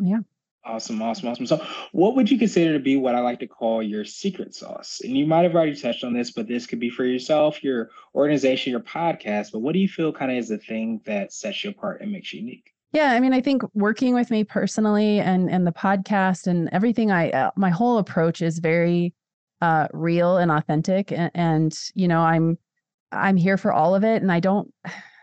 yeah. 0.00 0.20
Awesome, 0.66 1.02
awesome, 1.02 1.28
awesome. 1.28 1.46
So, 1.46 1.62
what 1.92 2.16
would 2.16 2.30
you 2.30 2.38
consider 2.38 2.72
to 2.72 2.78
be 2.78 2.96
what 2.96 3.14
I 3.14 3.20
like 3.20 3.38
to 3.40 3.46
call 3.46 3.82
your 3.82 4.04
secret 4.04 4.54
sauce? 4.54 5.02
And 5.04 5.16
you 5.16 5.26
might 5.26 5.42
have 5.42 5.54
already 5.54 5.76
touched 5.76 6.04
on 6.04 6.14
this, 6.14 6.30
but 6.30 6.48
this 6.48 6.66
could 6.66 6.80
be 6.80 6.88
for 6.88 7.04
yourself, 7.04 7.62
your 7.62 7.90
organization, 8.14 8.70
your 8.70 8.80
podcast. 8.80 9.52
But 9.52 9.58
what 9.58 9.74
do 9.74 9.78
you 9.78 9.88
feel 9.88 10.10
kind 10.10 10.30
of 10.30 10.38
is 10.38 10.48
the 10.48 10.56
thing 10.56 11.02
that 11.04 11.34
sets 11.34 11.64
you 11.64 11.70
apart 11.70 12.00
and 12.00 12.10
makes 12.10 12.32
you 12.32 12.40
unique? 12.40 12.72
Yeah, 12.92 13.12
I 13.12 13.20
mean, 13.20 13.34
I 13.34 13.42
think 13.42 13.62
working 13.74 14.14
with 14.14 14.30
me 14.30 14.42
personally 14.42 15.20
and 15.20 15.50
and 15.50 15.66
the 15.66 15.72
podcast 15.72 16.46
and 16.46 16.70
everything, 16.72 17.10
I 17.10 17.28
uh, 17.30 17.50
my 17.56 17.70
whole 17.70 17.98
approach 17.98 18.40
is 18.40 18.58
very 18.58 19.12
uh, 19.60 19.88
real 19.92 20.38
and 20.38 20.50
authentic, 20.50 21.12
and, 21.12 21.30
and 21.34 21.78
you 21.94 22.08
know, 22.08 22.20
I'm 22.20 22.56
I'm 23.12 23.36
here 23.36 23.58
for 23.58 23.72
all 23.72 23.94
of 23.94 24.02
it, 24.02 24.22
and 24.22 24.32
I 24.32 24.40
don't 24.40 24.72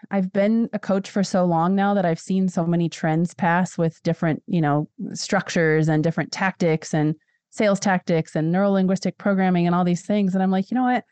I've 0.10 0.34
been 0.34 0.70
a 0.74 0.80
coach 0.80 1.10
for 1.10 1.24
so 1.24 1.46
long 1.46 1.76
now 1.76 1.94
that 1.94 2.06
I've 2.06 2.20
seen 2.20 2.50
so 2.50 2.66
many 2.66 2.90
trends 2.90 3.34
pass 3.34 3.78
with 3.78 4.02
different, 4.04 4.42
you 4.48 4.62
know, 4.62 4.90
structures 5.14 5.88
and 5.88 6.04
different 6.04 6.32
tactics 6.32 6.94
and 6.94 7.16
sales 7.50 7.80
tactics 7.80 8.36
and 8.36 8.52
neuro 8.52 8.72
linguistic 8.72 9.18
programming 9.18 9.68
and 9.68 9.76
all 9.76 9.84
these 9.84 10.06
things. 10.06 10.34
And 10.34 10.42
I'm 10.42 10.52
like, 10.52 10.72
you 10.72 10.76
know 10.76 10.84
what? 10.84 11.04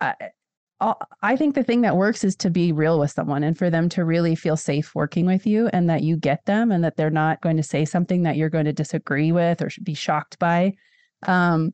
I, 0.00 0.14
I 1.22 1.36
think 1.36 1.54
the 1.54 1.64
thing 1.64 1.80
that 1.82 1.96
works 1.96 2.24
is 2.24 2.36
to 2.36 2.50
be 2.50 2.72
real 2.72 2.98
with 2.98 3.10
someone 3.10 3.42
and 3.42 3.56
for 3.56 3.70
them 3.70 3.88
to 3.90 4.04
really 4.04 4.34
feel 4.34 4.56
safe 4.56 4.94
working 4.94 5.24
with 5.24 5.46
you 5.46 5.68
and 5.72 5.88
that 5.88 6.02
you 6.02 6.16
get 6.16 6.44
them 6.44 6.70
and 6.70 6.84
that 6.84 6.96
they're 6.96 7.10
not 7.10 7.40
going 7.40 7.56
to 7.56 7.62
say 7.62 7.84
something 7.84 8.22
that 8.22 8.36
you're 8.36 8.50
going 8.50 8.66
to 8.66 8.72
disagree 8.72 9.32
with 9.32 9.62
or 9.62 9.70
be 9.82 9.94
shocked 9.94 10.38
by. 10.38 10.74
Um, 11.26 11.72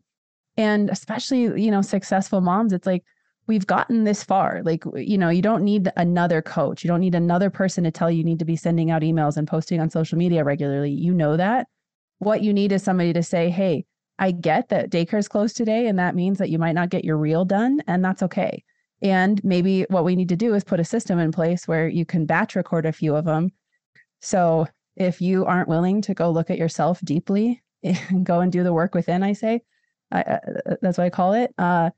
and 0.57 0.91
especially, 0.91 1.63
you 1.63 1.71
know, 1.71 1.83
successful 1.83 2.41
moms, 2.41 2.73
it's 2.73 2.87
like, 2.87 3.05
we've 3.51 3.67
gotten 3.67 4.05
this 4.05 4.23
far. 4.23 4.63
Like, 4.63 4.85
you 4.95 5.19
know, 5.19 5.29
you 5.29 5.43
don't 5.43 5.65
need 5.65 5.91
another 5.97 6.41
coach. 6.41 6.85
You 6.85 6.89
don't 6.89 7.01
need 7.01 7.17
another 7.17 7.51
person 7.51 7.83
to 7.83 7.91
tell 7.91 8.09
you, 8.09 8.19
you 8.19 8.25
need 8.25 8.39
to 8.39 8.45
be 8.45 8.55
sending 8.55 8.93
out 8.93 9.03
emails 9.03 9.37
and 9.37 9.49
posting 9.49 9.81
on 9.81 9.91
social 9.91 10.17
media 10.17 10.45
regularly. 10.45 10.93
You 10.93 11.13
know 11.13 11.37
that. 11.37 11.67
What 12.21 12.43
you 12.43 12.53
need 12.53 12.71
is 12.71 12.85
somebody 12.85 13.13
to 13.13 13.25
say, 13.25 13.51
hey, 13.51 13.87
I 14.21 14.31
get 14.31 14.69
that 14.69 14.89
daycare 14.89 15.19
is 15.19 15.27
closed 15.27 15.57
today, 15.57 15.89
and 15.89 15.99
that 15.99 16.15
means 16.15 16.39
that 16.39 16.49
you 16.49 16.61
might 16.61 16.77
not 16.77 16.91
get 16.91 17.05
your 17.05 17.17
reel 17.17 17.45
done, 17.45 17.83
and 17.89 18.05
that's 18.05 18.23
okay. 18.23 18.63
And 19.03 19.43
maybe 19.43 19.85
what 19.89 20.05
we 20.05 20.15
need 20.15 20.29
to 20.29 20.37
do 20.37 20.55
is 20.55 20.63
put 20.63 20.79
a 20.79 20.85
system 20.85 21.19
in 21.19 21.33
place 21.33 21.67
where 21.67 21.89
you 21.89 22.05
can 22.07 22.27
batch 22.27 22.55
record 22.55 22.87
a 22.87 22.93
few 22.93 23.17
of 23.17 23.25
them. 23.25 23.51
So 24.21 24.69
if 24.95 25.21
you 25.21 25.45
aren't 25.45 25.69
willing 25.69 26.03
to 26.03 26.15
go 26.15 26.31
look 26.31 26.51
at 26.51 26.59
yourself 26.59 27.01
deeply 27.01 27.65
and 27.83 28.25
go 28.25 28.39
and 28.39 28.53
do 28.53 28.63
the 28.63 28.73
work 28.73 28.95
within, 28.95 29.25
I 29.25 29.33
say, 29.33 29.63
I, 30.13 30.21
uh, 30.21 30.39
that's 30.81 30.99
what 30.99 31.05
I 31.05 31.11
call 31.11 31.33
it. 31.33 31.53
Uh, 31.59 31.91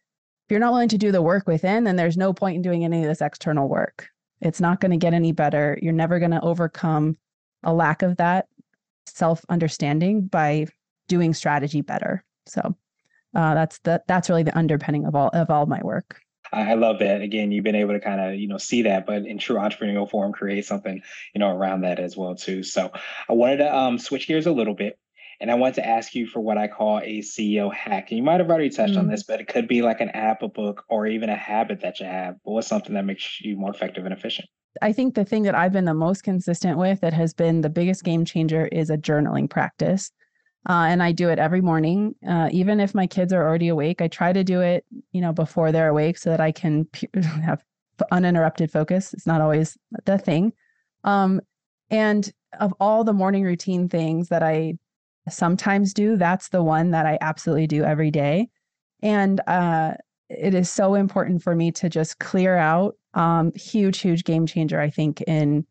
you're 0.52 0.60
not 0.60 0.72
willing 0.72 0.88
to 0.90 0.98
do 0.98 1.10
the 1.10 1.22
work 1.22 1.48
within, 1.48 1.84
then 1.84 1.96
there's 1.96 2.18
no 2.18 2.34
point 2.34 2.56
in 2.56 2.62
doing 2.62 2.84
any 2.84 3.02
of 3.02 3.08
this 3.08 3.22
external 3.22 3.68
work. 3.68 4.08
It's 4.42 4.60
not 4.60 4.80
going 4.80 4.90
to 4.90 4.98
get 4.98 5.14
any 5.14 5.32
better. 5.32 5.78
You're 5.80 5.94
never 5.94 6.18
going 6.18 6.30
to 6.32 6.42
overcome 6.42 7.16
a 7.62 7.72
lack 7.72 8.02
of 8.02 8.18
that 8.18 8.48
self 9.06 9.44
understanding 9.48 10.26
by 10.26 10.66
doing 11.08 11.32
strategy 11.32 11.80
better. 11.80 12.22
So 12.46 12.76
uh, 13.34 13.54
that's 13.54 13.78
the 13.78 14.02
that's 14.06 14.28
really 14.28 14.42
the 14.42 14.56
underpinning 14.56 15.06
of 15.06 15.14
all 15.14 15.30
of 15.32 15.48
all 15.48 15.64
my 15.64 15.80
work. 15.82 16.20
I 16.52 16.74
love 16.74 16.98
that. 16.98 17.22
Again, 17.22 17.50
you've 17.50 17.64
been 17.64 17.74
able 17.74 17.94
to 17.94 18.00
kind 18.00 18.20
of, 18.20 18.38
you 18.38 18.46
know, 18.46 18.58
see 18.58 18.82
that, 18.82 19.06
but 19.06 19.24
in 19.24 19.38
true 19.38 19.56
entrepreneurial 19.56 20.10
form, 20.10 20.32
create 20.32 20.66
something, 20.66 21.00
you 21.34 21.38
know, 21.38 21.48
around 21.48 21.80
that 21.80 21.98
as 21.98 22.14
well 22.14 22.34
too. 22.34 22.62
So 22.62 22.92
I 23.26 23.32
wanted 23.32 23.58
to 23.58 23.74
um, 23.74 23.98
switch 23.98 24.28
gears 24.28 24.44
a 24.44 24.52
little 24.52 24.74
bit 24.74 24.98
and 25.42 25.50
I 25.50 25.56
want 25.56 25.74
to 25.74 25.84
ask 25.84 26.14
you 26.14 26.28
for 26.28 26.38
what 26.38 26.56
I 26.56 26.68
call 26.68 26.98
a 26.98 27.18
CEO 27.18 27.74
hack. 27.74 28.10
And 28.10 28.16
you 28.16 28.22
might 28.22 28.38
have 28.38 28.48
already 28.48 28.70
touched 28.70 28.94
mm. 28.94 29.00
on 29.00 29.08
this, 29.08 29.24
but 29.24 29.40
it 29.40 29.48
could 29.48 29.66
be 29.66 29.82
like 29.82 30.00
an 30.00 30.10
app, 30.10 30.40
a 30.42 30.48
book, 30.48 30.84
or 30.88 31.08
even 31.08 31.28
a 31.28 31.36
habit 31.36 31.80
that 31.80 31.98
you 31.98 32.06
have. 32.06 32.36
But 32.44 32.52
what's 32.52 32.68
something 32.68 32.94
that 32.94 33.04
makes 33.04 33.40
you 33.40 33.56
more 33.56 33.72
effective 33.72 34.04
and 34.04 34.14
efficient? 34.14 34.48
I 34.80 34.92
think 34.92 35.16
the 35.16 35.24
thing 35.24 35.42
that 35.42 35.56
I've 35.56 35.72
been 35.72 35.84
the 35.84 35.94
most 35.94 36.22
consistent 36.22 36.78
with 36.78 37.00
that 37.00 37.12
has 37.12 37.34
been 37.34 37.60
the 37.60 37.68
biggest 37.68 38.04
game 38.04 38.24
changer 38.24 38.68
is 38.68 38.88
a 38.88 38.96
journaling 38.96 39.50
practice. 39.50 40.12
Uh, 40.68 40.86
and 40.88 41.02
I 41.02 41.10
do 41.10 41.28
it 41.28 41.40
every 41.40 41.60
morning, 41.60 42.14
uh, 42.26 42.48
even 42.52 42.78
if 42.78 42.94
my 42.94 43.08
kids 43.08 43.32
are 43.32 43.44
already 43.44 43.66
awake. 43.66 44.00
I 44.00 44.06
try 44.06 44.32
to 44.32 44.44
do 44.44 44.60
it, 44.60 44.84
you 45.10 45.20
know, 45.20 45.32
before 45.32 45.72
they're 45.72 45.88
awake 45.88 46.18
so 46.18 46.30
that 46.30 46.40
I 46.40 46.52
can 46.52 46.86
have 47.42 47.64
uninterrupted 48.12 48.70
focus. 48.70 49.12
It's 49.12 49.26
not 49.26 49.40
always 49.40 49.76
the 50.04 50.18
thing. 50.18 50.52
Um, 51.02 51.40
and 51.90 52.32
of 52.60 52.72
all 52.78 53.02
the 53.02 53.12
morning 53.12 53.42
routine 53.42 53.88
things 53.88 54.28
that 54.28 54.44
I 54.44 54.78
sometimes 55.28 55.94
do. 55.94 56.16
That's 56.16 56.48
the 56.48 56.62
one 56.62 56.90
that 56.90 57.06
I 57.06 57.18
absolutely 57.20 57.66
do 57.66 57.84
every 57.84 58.10
day. 58.10 58.48
And 59.02 59.40
uh, 59.46 59.94
it 60.28 60.54
is 60.54 60.70
so 60.70 60.94
important 60.94 61.42
for 61.42 61.54
me 61.54 61.72
to 61.72 61.88
just 61.88 62.18
clear 62.18 62.56
out. 62.56 62.96
Um, 63.14 63.52
huge, 63.54 63.98
huge 63.98 64.24
game 64.24 64.46
changer, 64.46 64.80
I 64.80 64.90
think, 64.90 65.20
in 65.22 65.66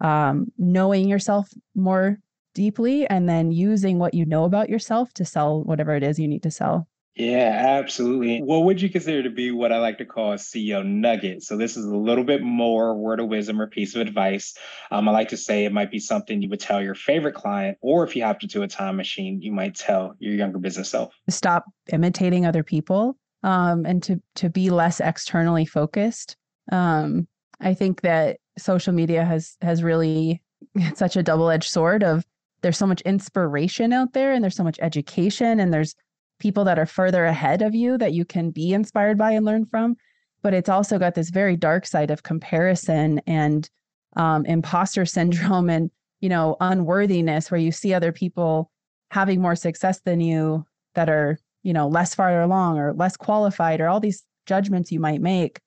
um, 0.00 0.52
knowing 0.58 1.08
yourself 1.08 1.50
more 1.74 2.18
deeply 2.54 3.06
and 3.08 3.28
then 3.28 3.52
using 3.52 3.98
what 3.98 4.14
you 4.14 4.24
know 4.24 4.44
about 4.44 4.68
yourself 4.68 5.12
to 5.14 5.24
sell 5.24 5.62
whatever 5.64 5.94
it 5.94 6.02
is 6.02 6.18
you 6.18 6.28
need 6.28 6.42
to 6.42 6.50
sell. 6.50 6.88
Yeah, 7.18 7.80
absolutely. 7.80 8.40
What 8.42 8.64
would 8.64 8.80
you 8.80 8.88
consider 8.88 9.24
to 9.24 9.30
be 9.30 9.50
what 9.50 9.72
I 9.72 9.78
like 9.78 9.98
to 9.98 10.04
call 10.04 10.32
a 10.32 10.36
CEO 10.36 10.86
nugget? 10.86 11.42
So 11.42 11.56
this 11.56 11.76
is 11.76 11.84
a 11.84 11.96
little 11.96 12.22
bit 12.22 12.42
more 12.42 12.94
word 12.94 13.18
of 13.18 13.26
wisdom 13.26 13.60
or 13.60 13.66
piece 13.66 13.96
of 13.96 14.00
advice. 14.00 14.54
Um, 14.92 15.08
I 15.08 15.12
like 15.12 15.28
to 15.30 15.36
say 15.36 15.64
it 15.64 15.72
might 15.72 15.90
be 15.90 15.98
something 15.98 16.40
you 16.40 16.48
would 16.48 16.60
tell 16.60 16.80
your 16.80 16.94
favorite 16.94 17.34
client, 17.34 17.76
or 17.80 18.04
if 18.04 18.14
you 18.14 18.22
hopped 18.22 18.44
into 18.44 18.62
a 18.62 18.68
time 18.68 18.96
machine, 18.96 19.42
you 19.42 19.50
might 19.50 19.74
tell 19.74 20.14
your 20.20 20.34
younger 20.34 20.58
business 20.58 20.90
self. 20.90 21.12
Stop 21.28 21.64
imitating 21.92 22.46
other 22.46 22.62
people 22.62 23.16
um, 23.42 23.84
and 23.84 24.00
to 24.04 24.22
to 24.36 24.48
be 24.48 24.70
less 24.70 25.00
externally 25.00 25.64
focused. 25.64 26.36
Um, 26.70 27.26
I 27.60 27.74
think 27.74 28.02
that 28.02 28.38
social 28.58 28.92
media 28.92 29.24
has 29.24 29.56
has 29.60 29.82
really 29.82 30.40
such 30.94 31.16
a 31.16 31.24
double 31.24 31.50
edged 31.50 31.70
sword 31.70 32.04
of 32.04 32.24
there's 32.62 32.78
so 32.78 32.86
much 32.86 33.00
inspiration 33.02 33.92
out 33.92 34.12
there 34.12 34.32
and 34.32 34.42
there's 34.42 34.56
so 34.56 34.64
much 34.64 34.78
education 34.80 35.60
and 35.60 35.72
there's 35.72 35.94
people 36.38 36.64
that 36.64 36.78
are 36.78 36.86
further 36.86 37.24
ahead 37.24 37.62
of 37.62 37.74
you 37.74 37.98
that 37.98 38.12
you 38.12 38.24
can 38.24 38.50
be 38.50 38.72
inspired 38.72 39.18
by 39.18 39.32
and 39.32 39.44
learn 39.44 39.64
from. 39.64 39.96
But 40.42 40.54
it's 40.54 40.68
also 40.68 40.98
got 40.98 41.14
this 41.14 41.30
very 41.30 41.56
dark 41.56 41.86
side 41.86 42.10
of 42.10 42.22
comparison 42.22 43.20
and 43.26 43.68
um, 44.16 44.46
imposter 44.46 45.04
syndrome 45.06 45.68
and, 45.68 45.90
you 46.20 46.28
know, 46.28 46.56
unworthiness 46.60 47.50
where 47.50 47.60
you 47.60 47.72
see 47.72 47.92
other 47.92 48.12
people 48.12 48.70
having 49.10 49.40
more 49.40 49.56
success 49.56 50.00
than 50.04 50.20
you 50.20 50.64
that 50.94 51.08
are, 51.08 51.38
you 51.62 51.72
know, 51.72 51.88
less 51.88 52.14
farther 52.14 52.42
along 52.42 52.78
or 52.78 52.92
less 52.94 53.16
qualified 53.16 53.80
or 53.80 53.88
all 53.88 54.00
these 54.00 54.24
judgments 54.46 54.92
you 54.92 55.00
might 55.00 55.20
make. 55.20 55.60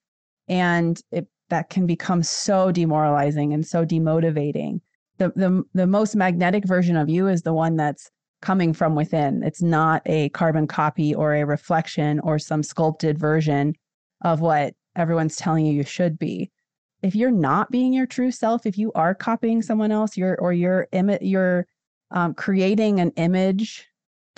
And 0.47 0.99
it, 1.11 1.27
that 1.49 1.69
can 1.69 1.85
become 1.85 2.23
so 2.23 2.71
demoralizing 2.71 3.53
and 3.53 3.65
so 3.65 3.85
demotivating. 3.85 4.79
The, 5.17 5.33
the, 5.35 5.63
the 5.73 5.85
most 5.85 6.15
magnetic 6.15 6.65
version 6.65 6.95
of 6.95 7.09
you 7.09 7.27
is 7.27 7.41
the 7.41 7.53
one 7.53 7.75
that's 7.75 8.09
coming 8.41 8.74
from 8.74 8.95
within. 8.95 9.43
It's 9.43 9.62
not 9.62 10.01
a 10.05 10.29
carbon 10.29 10.67
copy 10.67 11.13
or 11.13 11.36
a 11.36 11.45
reflection 11.45 12.19
or 12.21 12.39
some 12.39 12.63
sculpted 12.63 13.17
version 13.17 13.75
of 14.21 14.41
what 14.41 14.74
everyone's 14.95 15.36
telling 15.36 15.65
you 15.65 15.74
you 15.74 15.83
should 15.83 16.17
be. 16.19 16.51
If 17.01 17.15
you're 17.15 17.31
not 17.31 17.71
being 17.71 17.93
your 17.93 18.05
true 18.05 18.31
self, 18.31 18.65
if 18.65 18.77
you 18.77 18.91
are 18.93 19.15
copying 19.15 19.62
someone 19.62 19.91
else, 19.91 20.17
you're 20.17 20.38
or 20.39 20.53
you're 20.53 20.88
imi- 20.93 21.19
you're 21.21 21.65
um, 22.12 22.33
creating 22.33 23.00
an 23.00 23.12
image 23.15 23.88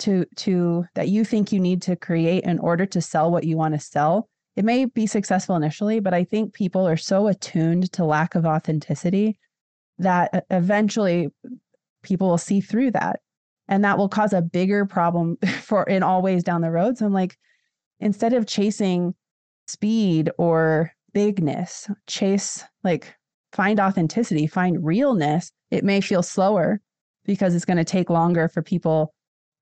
to 0.00 0.24
to 0.36 0.86
that 0.94 1.08
you 1.08 1.24
think 1.24 1.52
you 1.52 1.60
need 1.60 1.82
to 1.82 1.96
create 1.96 2.44
in 2.44 2.58
order 2.58 2.86
to 2.86 3.00
sell 3.00 3.30
what 3.30 3.44
you 3.44 3.56
want 3.56 3.74
to 3.74 3.80
sell. 3.80 4.28
It 4.56 4.64
may 4.64 4.84
be 4.84 5.06
successful 5.06 5.56
initially, 5.56 6.00
but 6.00 6.14
I 6.14 6.24
think 6.24 6.54
people 6.54 6.86
are 6.86 6.96
so 6.96 7.26
attuned 7.26 7.92
to 7.92 8.04
lack 8.04 8.34
of 8.34 8.46
authenticity 8.46 9.38
that 9.98 10.46
eventually 10.50 11.28
people 12.02 12.28
will 12.28 12.38
see 12.38 12.60
through 12.60 12.92
that 12.92 13.20
and 13.68 13.84
that 13.84 13.98
will 13.98 14.08
cause 14.08 14.32
a 14.32 14.42
bigger 14.42 14.84
problem 14.86 15.36
for 15.60 15.84
in 15.84 16.02
all 16.02 16.22
ways 16.22 16.42
down 16.42 16.60
the 16.60 16.70
road. 16.70 16.98
So 16.98 17.06
i'm 17.06 17.12
like 17.12 17.36
instead 18.00 18.32
of 18.32 18.46
chasing 18.46 19.14
speed 19.66 20.30
or 20.38 20.92
bigness 21.12 21.88
chase 22.06 22.64
like 22.82 23.14
find 23.52 23.78
authenticity 23.78 24.46
find 24.46 24.84
realness 24.84 25.52
it 25.70 25.84
may 25.84 26.00
feel 26.00 26.22
slower 26.22 26.80
because 27.24 27.54
it's 27.54 27.64
going 27.64 27.76
to 27.76 27.84
take 27.84 28.10
longer 28.10 28.48
for 28.48 28.62
people 28.62 29.14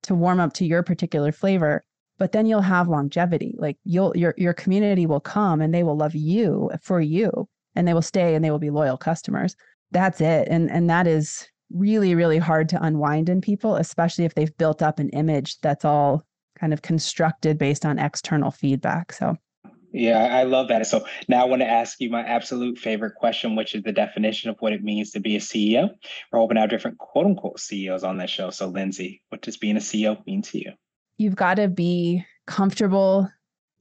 to 0.02 0.14
warm 0.14 0.40
up 0.40 0.54
to 0.54 0.64
your 0.64 0.82
particular 0.82 1.30
flavor 1.30 1.84
but 2.22 2.30
then 2.30 2.46
you'll 2.46 2.60
have 2.60 2.86
longevity. 2.86 3.56
Like 3.58 3.78
you'll 3.82 4.16
your 4.16 4.32
your 4.36 4.52
community 4.52 5.06
will 5.06 5.18
come 5.18 5.60
and 5.60 5.74
they 5.74 5.82
will 5.82 5.96
love 5.96 6.14
you 6.14 6.70
for 6.80 7.00
you 7.00 7.48
and 7.74 7.88
they 7.88 7.94
will 7.94 8.00
stay 8.00 8.36
and 8.36 8.44
they 8.44 8.50
will 8.52 8.60
be 8.60 8.70
loyal 8.70 8.96
customers. 8.96 9.56
That's 9.90 10.20
it. 10.20 10.46
And 10.48 10.70
and 10.70 10.88
that 10.88 11.08
is 11.08 11.48
really, 11.72 12.14
really 12.14 12.38
hard 12.38 12.68
to 12.70 12.82
unwind 12.82 13.28
in 13.28 13.40
people, 13.40 13.76
especially 13.76 14.24
if 14.24 14.34
they've 14.34 14.56
built 14.58 14.82
up 14.82 14.98
an 14.98 15.08
image 15.10 15.60
that's 15.60 15.84
all 15.84 16.24
kind 16.58 16.72
of 16.72 16.82
constructed 16.82 17.58
based 17.58 17.84
on 17.84 17.98
external 17.98 18.50
feedback. 18.50 19.12
So, 19.12 19.36
yeah, 19.92 20.28
I 20.32 20.44
love 20.44 20.68
that. 20.68 20.86
So 20.86 21.04
now 21.28 21.42
I 21.42 21.44
want 21.44 21.60
to 21.60 21.68
ask 21.68 22.00
you 22.00 22.08
my 22.08 22.22
absolute 22.22 22.78
favorite 22.78 23.14
question, 23.14 23.56
which 23.56 23.74
is 23.74 23.82
the 23.82 23.92
definition 23.92 24.48
of 24.48 24.56
what 24.60 24.72
it 24.72 24.82
means 24.82 25.10
to 25.10 25.20
be 25.20 25.36
a 25.36 25.40
CEO. 25.40 25.90
We're 26.30 26.38
hoping 26.38 26.54
to 26.54 26.62
have 26.62 26.70
different 26.70 26.98
quote 26.98 27.26
unquote 27.26 27.60
CEOs 27.60 28.04
on 28.04 28.16
this 28.16 28.30
show. 28.30 28.50
So, 28.50 28.68
Lindsay, 28.68 29.22
what 29.28 29.42
does 29.42 29.56
being 29.56 29.76
a 29.76 29.80
CEO 29.80 30.24
mean 30.26 30.42
to 30.42 30.58
you? 30.58 30.72
You've 31.18 31.36
got 31.36 31.54
to 31.54 31.68
be 31.68 32.24
comfortable 32.46 33.28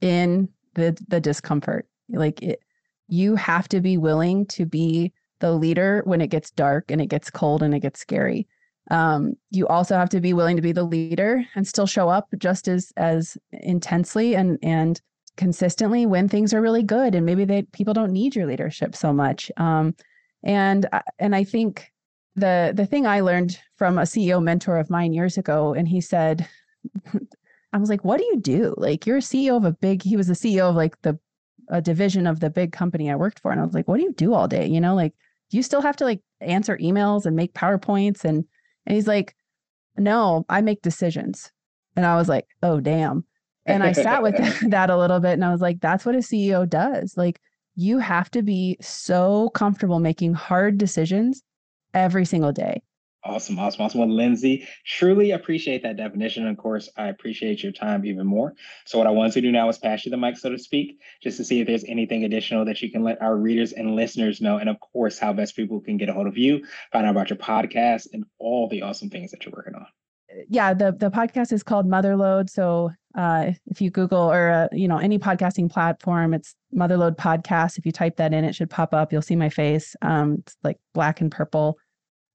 in 0.00 0.48
the 0.74 0.96
the 1.08 1.20
discomfort. 1.20 1.86
Like 2.08 2.42
it, 2.42 2.60
you 3.08 3.36
have 3.36 3.68
to 3.68 3.80
be 3.80 3.96
willing 3.96 4.46
to 4.46 4.66
be 4.66 5.12
the 5.42 5.52
leader 5.52 6.02
when 6.04 6.20
it 6.20 6.28
gets 6.28 6.50
dark 6.52 6.90
and 6.90 7.00
it 7.00 7.06
gets 7.06 7.30
cold 7.30 7.62
and 7.62 7.74
it 7.74 7.80
gets 7.80 8.00
scary. 8.00 8.46
Um, 8.90 9.34
you 9.50 9.66
also 9.66 9.96
have 9.96 10.08
to 10.10 10.20
be 10.20 10.32
willing 10.32 10.56
to 10.56 10.62
be 10.62 10.72
the 10.72 10.84
leader 10.84 11.44
and 11.54 11.66
still 11.66 11.86
show 11.86 12.08
up 12.08 12.28
just 12.38 12.68
as 12.68 12.92
as 12.96 13.36
intensely 13.52 14.34
and 14.34 14.58
and 14.62 15.00
consistently 15.36 16.06
when 16.06 16.28
things 16.28 16.54
are 16.54 16.60
really 16.60 16.82
good 16.82 17.14
and 17.14 17.26
maybe 17.26 17.44
they 17.44 17.62
people 17.72 17.94
don't 17.94 18.12
need 18.12 18.36
your 18.36 18.46
leadership 18.46 18.94
so 18.94 19.12
much. 19.12 19.50
Um, 19.56 19.94
and 20.44 20.88
and 21.18 21.34
I 21.34 21.44
think 21.44 21.92
the 22.36 22.72
the 22.74 22.86
thing 22.86 23.06
I 23.06 23.20
learned 23.20 23.58
from 23.76 23.98
a 23.98 24.02
CEO 24.02 24.42
mentor 24.42 24.78
of 24.78 24.90
mine 24.90 25.12
years 25.12 25.38
ago, 25.38 25.74
and 25.74 25.88
he 25.88 26.00
said, 26.00 26.48
I 27.72 27.78
was 27.78 27.90
like, 27.90 28.04
"What 28.04 28.18
do 28.18 28.24
you 28.24 28.38
do? 28.40 28.74
Like, 28.76 29.06
you're 29.06 29.18
a 29.18 29.20
CEO 29.20 29.56
of 29.56 29.64
a 29.64 29.72
big." 29.72 30.02
He 30.02 30.16
was 30.16 30.28
the 30.28 30.34
CEO 30.34 30.70
of 30.70 30.76
like 30.76 31.00
the 31.02 31.18
a 31.68 31.80
division 31.80 32.26
of 32.26 32.40
the 32.40 32.50
big 32.50 32.72
company 32.72 33.10
I 33.10 33.16
worked 33.16 33.40
for. 33.40 33.50
And 33.50 33.60
I 33.60 33.64
was 33.64 33.74
like, 33.74 33.88
what 33.88 33.96
do 33.96 34.02
you 34.02 34.12
do 34.12 34.34
all 34.34 34.46
day? 34.46 34.66
You 34.66 34.80
know, 34.80 34.94
like, 34.94 35.14
you 35.56 35.62
still 35.62 35.82
have 35.82 35.96
to 35.96 36.04
like 36.04 36.20
answer 36.40 36.76
emails 36.78 37.26
and 37.26 37.36
make 37.36 37.54
PowerPoints? 37.54 38.24
And, 38.24 38.44
and 38.86 38.94
he's 38.94 39.06
like, 39.06 39.34
no, 39.96 40.44
I 40.48 40.60
make 40.60 40.82
decisions. 40.82 41.50
And 41.96 42.06
I 42.06 42.16
was 42.16 42.28
like, 42.28 42.46
oh, 42.62 42.80
damn. 42.80 43.24
And 43.66 43.82
I 43.82 43.92
sat 43.92 44.22
with 44.22 44.36
that 44.70 44.90
a 44.90 44.96
little 44.96 45.20
bit 45.20 45.32
and 45.32 45.44
I 45.44 45.52
was 45.52 45.60
like, 45.60 45.80
that's 45.80 46.04
what 46.04 46.14
a 46.14 46.18
CEO 46.18 46.68
does. 46.68 47.16
Like, 47.16 47.40
you 47.74 47.98
have 47.98 48.30
to 48.32 48.42
be 48.42 48.76
so 48.80 49.48
comfortable 49.50 49.98
making 49.98 50.34
hard 50.34 50.78
decisions 50.78 51.42
every 51.94 52.24
single 52.24 52.52
day. 52.52 52.82
Awesome, 53.24 53.56
awesome, 53.58 53.82
awesome. 53.82 54.00
Well, 54.00 54.10
Lindsay, 54.10 54.66
truly 54.84 55.30
appreciate 55.30 55.84
that 55.84 55.96
definition. 55.96 56.48
Of 56.48 56.56
course, 56.56 56.88
I 56.96 57.06
appreciate 57.06 57.62
your 57.62 57.70
time 57.70 58.04
even 58.04 58.26
more. 58.26 58.54
So, 58.84 58.98
what 58.98 59.06
I 59.06 59.10
want 59.10 59.32
to 59.34 59.40
do 59.40 59.52
now 59.52 59.68
is 59.68 59.78
pass 59.78 60.04
you 60.04 60.10
the 60.10 60.16
mic, 60.16 60.36
so 60.36 60.50
to 60.50 60.58
speak, 60.58 60.98
just 61.22 61.36
to 61.36 61.44
see 61.44 61.60
if 61.60 61.68
there's 61.68 61.84
anything 61.84 62.24
additional 62.24 62.64
that 62.64 62.82
you 62.82 62.90
can 62.90 63.04
let 63.04 63.22
our 63.22 63.36
readers 63.36 63.72
and 63.72 63.94
listeners 63.94 64.40
know. 64.40 64.58
And 64.58 64.68
of 64.68 64.80
course, 64.80 65.20
how 65.20 65.32
best 65.32 65.54
people 65.54 65.80
can 65.80 65.98
get 65.98 66.08
a 66.08 66.12
hold 66.12 66.26
of 66.26 66.36
you, 66.36 66.64
find 66.90 67.06
out 67.06 67.12
about 67.12 67.30
your 67.30 67.36
podcast, 67.36 68.08
and 68.12 68.24
all 68.40 68.68
the 68.68 68.82
awesome 68.82 69.08
things 69.08 69.30
that 69.30 69.44
you're 69.44 69.54
working 69.54 69.76
on. 69.76 69.86
Yeah, 70.48 70.74
the, 70.74 70.90
the 70.92 71.10
podcast 71.10 71.52
is 71.52 71.62
called 71.62 71.88
Motherload. 71.88 72.50
So, 72.50 72.90
uh, 73.14 73.52
if 73.66 73.80
you 73.80 73.90
Google 73.90 74.32
or, 74.32 74.50
uh, 74.50 74.68
you 74.72 74.88
know, 74.88 74.98
any 74.98 75.18
podcasting 75.20 75.70
platform, 75.70 76.34
it's 76.34 76.56
Motherload 76.74 77.16
Podcast. 77.16 77.78
If 77.78 77.86
you 77.86 77.92
type 77.92 78.16
that 78.16 78.32
in, 78.32 78.44
it 78.44 78.54
should 78.54 78.70
pop 78.70 78.94
up. 78.94 79.12
You'll 79.12 79.22
see 79.22 79.36
my 79.36 79.48
face. 79.48 79.94
Um, 80.02 80.38
it's 80.40 80.56
like 80.64 80.78
black 80.92 81.20
and 81.20 81.30
purple. 81.30 81.78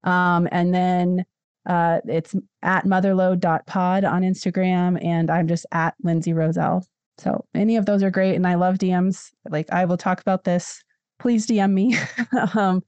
Um, 0.04 0.48
and 0.52 0.74
then 0.74 1.24
uh, 1.66 2.00
it's 2.06 2.34
at 2.62 2.84
motherload.pod 2.84 4.04
on 4.04 4.22
Instagram, 4.22 5.02
and 5.04 5.30
I'm 5.30 5.46
just 5.48 5.66
at 5.72 5.94
Lindsay 6.02 6.32
Roselle. 6.32 6.84
So 7.18 7.44
any 7.54 7.76
of 7.76 7.86
those 7.86 8.02
are 8.02 8.10
great. 8.10 8.36
And 8.36 8.46
I 8.46 8.54
love 8.54 8.76
DMs. 8.76 9.30
Like 9.48 9.70
I 9.72 9.84
will 9.84 9.96
talk 9.96 10.20
about 10.20 10.44
this. 10.44 10.82
Please 11.18 11.46
DM 11.46 11.72
me. 11.72 11.96
um, 12.54 12.82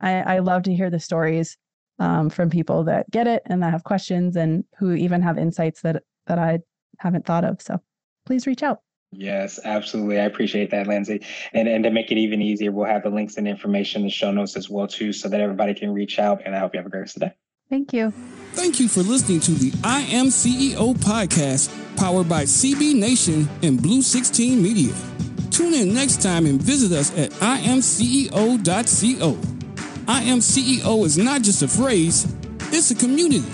I, 0.00 0.36
I 0.36 0.38
love 0.40 0.62
to 0.64 0.74
hear 0.74 0.90
the 0.90 1.00
stories 1.00 1.56
um, 1.98 2.30
from 2.30 2.50
people 2.50 2.84
that 2.84 3.10
get 3.10 3.26
it 3.26 3.42
and 3.46 3.62
that 3.62 3.72
have 3.72 3.84
questions 3.84 4.36
and 4.36 4.64
who 4.78 4.94
even 4.94 5.22
have 5.22 5.38
insights 5.38 5.82
that 5.82 6.02
that 6.26 6.38
I 6.38 6.60
haven't 6.98 7.26
thought 7.26 7.44
of. 7.44 7.60
So 7.60 7.80
please 8.26 8.46
reach 8.46 8.62
out. 8.62 8.80
Yes, 9.16 9.60
absolutely. 9.64 10.18
I 10.18 10.24
appreciate 10.24 10.70
that, 10.70 10.86
Lindsay. 10.86 11.24
And 11.52 11.68
and 11.68 11.84
to 11.84 11.90
make 11.90 12.10
it 12.10 12.18
even 12.18 12.42
easier, 12.42 12.72
we'll 12.72 12.86
have 12.86 13.02
the 13.02 13.10
links 13.10 13.36
and 13.36 13.46
information 13.46 14.02
in 14.02 14.06
the 14.06 14.12
show 14.12 14.30
notes 14.30 14.56
as 14.56 14.68
well 14.68 14.86
too, 14.86 15.12
so 15.12 15.28
that 15.28 15.40
everybody 15.40 15.74
can 15.74 15.92
reach 15.92 16.18
out. 16.18 16.42
And 16.44 16.54
I 16.54 16.58
hope 16.58 16.74
you 16.74 16.78
have 16.78 16.86
a 16.86 16.90
great 16.90 17.00
rest 17.00 17.16
of 17.16 17.20
the 17.20 17.26
day. 17.26 17.34
Thank 17.70 17.92
you. 17.92 18.12
Thank 18.52 18.78
you 18.78 18.88
for 18.88 19.02
listening 19.02 19.40
to 19.40 19.52
the 19.52 19.72
I 19.82 20.02
Am 20.02 20.26
CEO 20.26 20.94
podcast, 20.96 21.70
powered 21.96 22.28
by 22.28 22.44
CB 22.44 22.94
Nation 22.94 23.48
and 23.62 23.82
Blue 23.82 24.02
16 24.02 24.62
Media. 24.62 24.94
Tune 25.50 25.74
in 25.74 25.94
next 25.94 26.20
time 26.20 26.46
and 26.46 26.60
visit 26.60 26.96
us 26.96 27.16
at 27.16 27.30
imceo.co. 27.32 29.38
I 30.06 30.22
Am 30.22 30.38
CEO 30.38 31.04
is 31.04 31.16
not 31.16 31.42
just 31.42 31.62
a 31.62 31.68
phrase; 31.68 32.32
it's 32.72 32.90
a 32.90 32.94
community. 32.94 33.44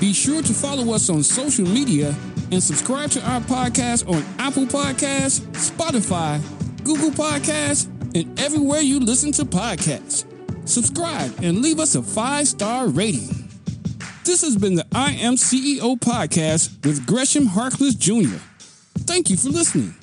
Be 0.00 0.12
sure 0.12 0.42
to 0.42 0.52
follow 0.52 0.94
us 0.94 1.10
on 1.10 1.22
social 1.22 1.66
media 1.66 2.14
and 2.52 2.62
subscribe 2.62 3.10
to 3.10 3.20
our 3.30 3.40
podcast 3.40 4.06
on 4.06 4.22
Apple 4.38 4.66
Podcasts, 4.66 5.40
Spotify, 5.52 6.38
Google 6.84 7.10
Podcasts, 7.10 7.86
and 8.14 8.38
everywhere 8.38 8.80
you 8.80 9.00
listen 9.00 9.32
to 9.32 9.44
podcasts. 9.44 10.26
Subscribe 10.68 11.32
and 11.42 11.62
leave 11.62 11.80
us 11.80 11.94
a 11.94 12.02
five 12.02 12.46
star 12.46 12.88
rating. 12.88 13.48
This 14.24 14.42
has 14.42 14.56
been 14.56 14.74
the 14.74 14.86
I 14.92 15.12
Am 15.12 15.34
CEO 15.34 15.98
podcast 15.98 16.84
with 16.86 17.06
Gresham 17.06 17.46
Harkless 17.46 17.98
Jr. 17.98 18.36
Thank 18.98 19.30
you 19.30 19.36
for 19.38 19.48
listening. 19.48 19.94